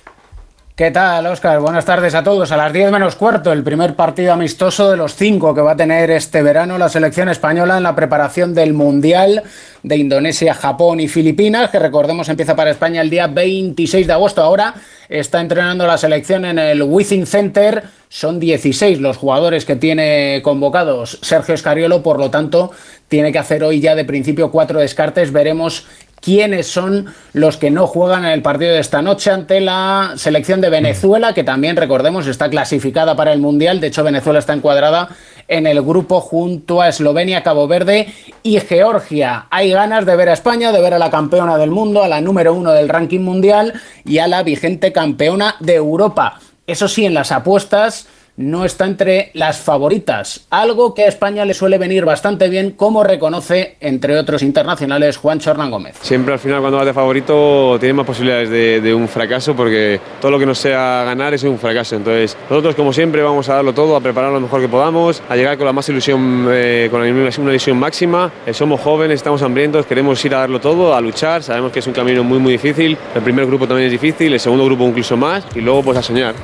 ¿Qué 0.81 0.91
tal, 0.91 1.27
Oscar? 1.27 1.61
Buenas 1.61 1.85
tardes 1.85 2.15
a 2.15 2.25
todos. 2.25 2.53
A 2.53 2.57
las 2.57 2.73
10 2.73 2.91
menos 2.91 3.15
cuarto, 3.15 3.53
el 3.53 3.63
primer 3.63 3.95
partido 3.97 4.33
amistoso 4.33 4.91
de 4.91 4.97
los 4.97 5.15
cinco 5.15 5.55
que 5.55 5.61
va 5.61 5.73
a 5.73 5.77
tener 5.77 6.11
este 6.11 6.43
verano 6.43 6.79
la 6.79 6.89
selección 6.89 7.29
española 7.29 7.77
en 7.77 7.83
la 7.83 7.95
preparación 7.95 8.55
del 8.55 8.73
Mundial 8.73 9.43
de 9.83 9.97
Indonesia, 9.99 10.54
Japón 10.54 11.00
y 11.00 11.07
Filipinas, 11.09 11.69
que 11.69 11.78
recordemos 11.78 12.31
empieza 12.31 12.57
para 12.57 12.71
España 12.71 13.02
el 13.02 13.11
día 13.11 13.26
26 13.26 14.07
de 14.07 14.13
agosto. 14.15 14.43
Ahora 14.43 14.73
está 15.11 15.43
entrenando 15.43 15.87
la 15.87 15.99
selección 15.99 16.47
en 16.47 16.59
el 16.59 16.83
Withing 16.83 17.26
Center. 17.26 17.85
Son 18.09 18.41
16 18.41 19.00
los 19.00 19.19
jugadores 19.19 19.67
que 19.67 19.76
tiene 19.76 20.41
convocados 20.43 21.19
Sergio 21.21 21.54
Escariolo, 21.54 22.02
por 22.02 22.19
lo 22.19 22.31
tanto, 22.31 22.71
tiene 23.09 23.33
que 23.33 23.39
hacer 23.39 23.63
hoy 23.65 23.81
ya 23.81 23.95
de 23.95 24.07
principio 24.07 24.50
cuatro 24.50 24.81
descartes. 24.81 25.31
Veremos 25.31 25.87
quiénes 26.21 26.67
son 26.67 27.06
los 27.33 27.56
que 27.56 27.71
no 27.71 27.87
juegan 27.87 28.25
en 28.25 28.33
el 28.33 28.43
partido 28.43 28.73
de 28.73 28.80
esta 28.80 29.02
noche 29.02 29.30
ante 29.30 29.61
la 29.61 30.13
selección 30.17 30.61
de 30.61 30.71
Venezuela, 30.71 31.33
que 31.33 31.45
también 31.45 31.76
recordemos 31.76 32.26
está 32.26 32.50
clasificada 32.50 33.17
para 33.17 33.33
el 33.33 33.41
Mundial. 33.41 33.80
De 33.80 33.89
hecho, 33.89 34.04
Venezuela 34.04 34.39
está 34.39 34.52
encuadrada 34.52 35.09
en 35.49 35.67
el 35.67 35.83
grupo 35.83 36.21
junto 36.21 36.80
a 36.80 36.89
Eslovenia, 36.89 37.43
Cabo 37.43 37.67
Verde 37.67 38.13
y 38.43 38.61
Georgia. 38.61 39.47
Hay 39.50 39.71
ganas 39.71 40.06
de 40.06 40.17
ver 40.17 40.28
a 40.28 40.35
España, 40.35 40.73
de 40.73 40.80
ver 40.80 40.95
a 40.95 40.99
la 40.99 41.11
campeona 41.11 41.59
del 41.59 41.71
mundo, 41.71 42.02
a 42.02 42.09
la 42.09 42.21
número 42.21 42.54
uno 42.54 42.73
del 42.73 42.89
ranking 42.89 43.21
mundial 43.21 43.75
y 44.04 44.19
a 44.19 44.28
la 44.28 44.43
vigente 44.43 44.93
campeona 44.93 45.56
de 45.59 45.75
Europa. 45.75 46.39
Eso 46.67 46.87
sí, 46.87 47.04
en 47.04 47.15
las 47.15 47.33
apuestas 47.33 48.06
no 48.36 48.64
está 48.64 48.86
entre 48.86 49.30
las 49.34 49.58
favoritas, 49.58 50.47
algo 50.50 50.95
que 50.95 51.04
a 51.04 51.08
España 51.08 51.45
le 51.45 51.54
suele 51.54 51.78
venir 51.78 52.04
bastante 52.04 52.49
bien, 52.49 52.73
como 52.73 53.04
reconoce, 53.04 53.76
entre 53.80 54.16
otros 54.19 54.43
internacionales, 54.43 55.16
Juan 55.16 55.40
Hernán 55.45 55.71
Gómez. 55.71 55.97
Siempre 56.00 56.32
al 56.32 56.38
final 56.38 56.60
cuando 56.60 56.78
vas 56.78 56.86
de 56.86 56.95
favorito 56.95 57.76
tienes 57.78 57.97
más 57.97 58.06
posibilidades 58.06 58.50
de, 58.50 58.95
un 58.95 59.08
fracaso 59.08 59.54
porque 59.54 60.00
todo 60.21 60.32
lo 60.32 60.38
que 60.38 60.47
no 60.47 60.54
sea 60.54 61.04
ganar 61.04 61.32
es 61.34 61.45
un 61.45 61.58
fracaso. 61.58 61.97
Entonces 61.97 62.36
nosotros 62.49 62.75
como 62.75 62.93
siempre 62.93 63.23
vamos 63.23 63.49
a 63.49 63.54
darlo 63.54 63.73
todo, 63.73 63.95
a 63.95 64.00
preparar 64.00 64.32
lo 64.32 64.40
mejor 64.40 64.60
que 64.60 64.69
podamos, 64.69 65.23
a 65.28 65.36
llegar 65.36 65.56
con 65.56 65.66
la 65.66 65.73
más 65.73 65.88
ilusión, 65.88 66.49
eh, 66.50 66.88
con 66.90 67.00
una 67.02 67.52
ilusión 67.52 67.78
máxima. 67.78 68.32
Eh, 68.47 68.52
somos 68.52 68.80
jóvenes, 68.80 69.16
estamos 69.16 69.43
hambrientos, 69.43 69.86
queremos 69.86 70.25
ir 70.25 70.34
a 70.34 70.40
darlo 70.40 70.60
todo, 70.60 70.95
a 70.95 71.00
luchar. 71.00 71.43
Sabemos 71.43 71.73
que 71.73 71.78
es 71.78 71.86
un 71.86 71.93
camino 71.93 72.25
muy 72.25 72.38
muy 72.38 72.52
difícil. 72.52 72.97
El 73.14 73.23
primer 73.23 73.47
grupo 73.47 73.66
también 73.66 73.86
es 73.86 73.93
difícil, 73.93 74.32
el 74.32 74.40
segundo 74.40 74.64
grupo 74.64 74.84
incluso 74.84 75.16
más 75.16 75.45
y 75.54 75.60
luego 75.60 75.82
pues 75.82 75.99
a 75.99 76.02
soñar 76.02 76.34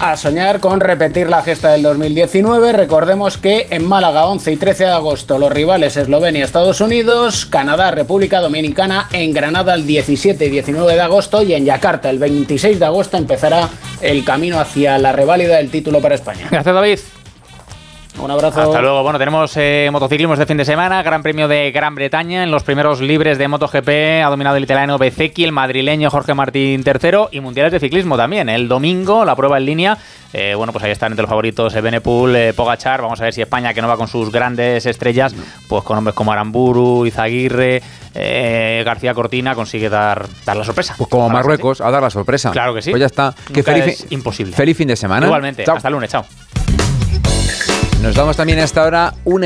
a 0.00 0.16
soñar 0.16 0.60
con 0.60 0.80
repetir 0.80 1.28
la 1.28 1.42
gesta 1.42 1.72
del 1.72 1.82
2019. 1.82 2.72
Recordemos 2.72 3.36
que 3.36 3.66
en 3.70 3.86
Málaga 3.86 4.26
11 4.26 4.52
y 4.52 4.56
13 4.56 4.84
de 4.84 4.90
agosto 4.90 5.38
los 5.38 5.52
rivales 5.52 5.96
Eslovenia, 5.98 6.44
Estados 6.44 6.80
Unidos, 6.80 7.44
Canadá, 7.44 7.90
República 7.90 8.40
Dominicana, 8.40 9.08
en 9.12 9.34
Granada 9.34 9.74
el 9.74 9.86
17 9.86 10.46
y 10.46 10.50
19 10.50 10.94
de 10.94 11.00
agosto 11.00 11.42
y 11.42 11.52
en 11.52 11.66
Yakarta 11.66 12.08
el 12.08 12.18
26 12.18 12.80
de 12.80 12.86
agosto 12.86 13.18
empezará 13.18 13.68
el 14.00 14.24
camino 14.24 14.58
hacia 14.58 14.96
la 14.98 15.12
reválida 15.12 15.58
del 15.58 15.70
título 15.70 16.00
para 16.00 16.14
España. 16.14 16.48
Gracias 16.50 16.74
David. 16.74 16.98
Un 18.22 18.30
abrazo. 18.30 18.60
Hasta 18.60 18.80
luego. 18.80 19.02
Bueno, 19.02 19.18
tenemos 19.18 19.52
eh, 19.56 19.88
motociclismo 19.90 20.36
de 20.36 20.46
fin 20.46 20.56
de 20.56 20.64
semana, 20.64 21.02
Gran 21.02 21.22
Premio 21.22 21.48
de 21.48 21.70
Gran 21.70 21.94
Bretaña. 21.94 22.42
En 22.42 22.50
los 22.50 22.62
primeros 22.62 23.00
libres 23.00 23.38
de 23.38 23.48
MotoGP 23.48 23.88
ha 24.24 24.28
dominado 24.28 24.56
el 24.56 24.64
italiano 24.64 24.98
Bezzecchi, 24.98 25.44
el 25.44 25.52
madrileño 25.52 26.10
Jorge 26.10 26.34
Martín 26.34 26.84
III 26.84 27.28
y 27.32 27.40
mundiales 27.40 27.72
de 27.72 27.80
ciclismo 27.80 28.16
también. 28.16 28.48
El 28.48 28.68
domingo, 28.68 29.24
la 29.24 29.34
prueba 29.34 29.58
en 29.58 29.64
línea. 29.64 29.98
Eh, 30.32 30.54
bueno, 30.54 30.72
pues 30.72 30.84
ahí 30.84 30.92
están 30.92 31.12
entre 31.12 31.22
los 31.22 31.28
favoritos 31.28 31.74
Benepool, 31.74 32.36
eh, 32.36 32.52
Pogachar. 32.52 33.02
Vamos 33.02 33.20
a 33.20 33.24
ver 33.24 33.32
si 33.32 33.42
España, 33.42 33.74
que 33.74 33.82
no 33.82 33.88
va 33.88 33.96
con 33.96 34.08
sus 34.08 34.30
grandes 34.30 34.86
estrellas, 34.86 35.34
pues 35.68 35.82
con 35.82 35.98
hombres 35.98 36.14
como 36.14 36.32
Aramburu, 36.32 37.06
Izaguirre, 37.06 37.82
eh, 38.14 38.82
García 38.84 39.14
Cortina, 39.14 39.54
consigue 39.54 39.88
dar, 39.88 40.26
dar 40.44 40.56
la 40.56 40.64
sorpresa. 40.64 40.94
Pues 40.96 41.08
como 41.08 41.28
Marruecos, 41.28 41.80
a 41.80 41.90
dar 41.90 42.02
la 42.02 42.10
sorpresa. 42.10 42.50
Claro 42.50 42.74
que 42.74 42.82
sí. 42.82 42.90
Pues 42.90 43.00
ya 43.00 43.06
está. 43.06 43.34
Que 43.52 43.62
feliz, 43.62 43.86
es 43.86 44.06
imposible. 44.12 44.54
Feliz 44.54 44.76
fin 44.76 44.88
de 44.88 44.96
semana. 44.96 45.26
Igualmente. 45.26 45.64
Hasta 45.68 45.88
el 45.88 45.94
lunes. 45.94 46.10
Chao. 46.10 46.24
Nos 48.02 48.14
damos 48.14 48.34
también 48.34 48.58
a 48.58 48.64
esta 48.64 48.82
hora 48.82 49.14
un 49.24 49.38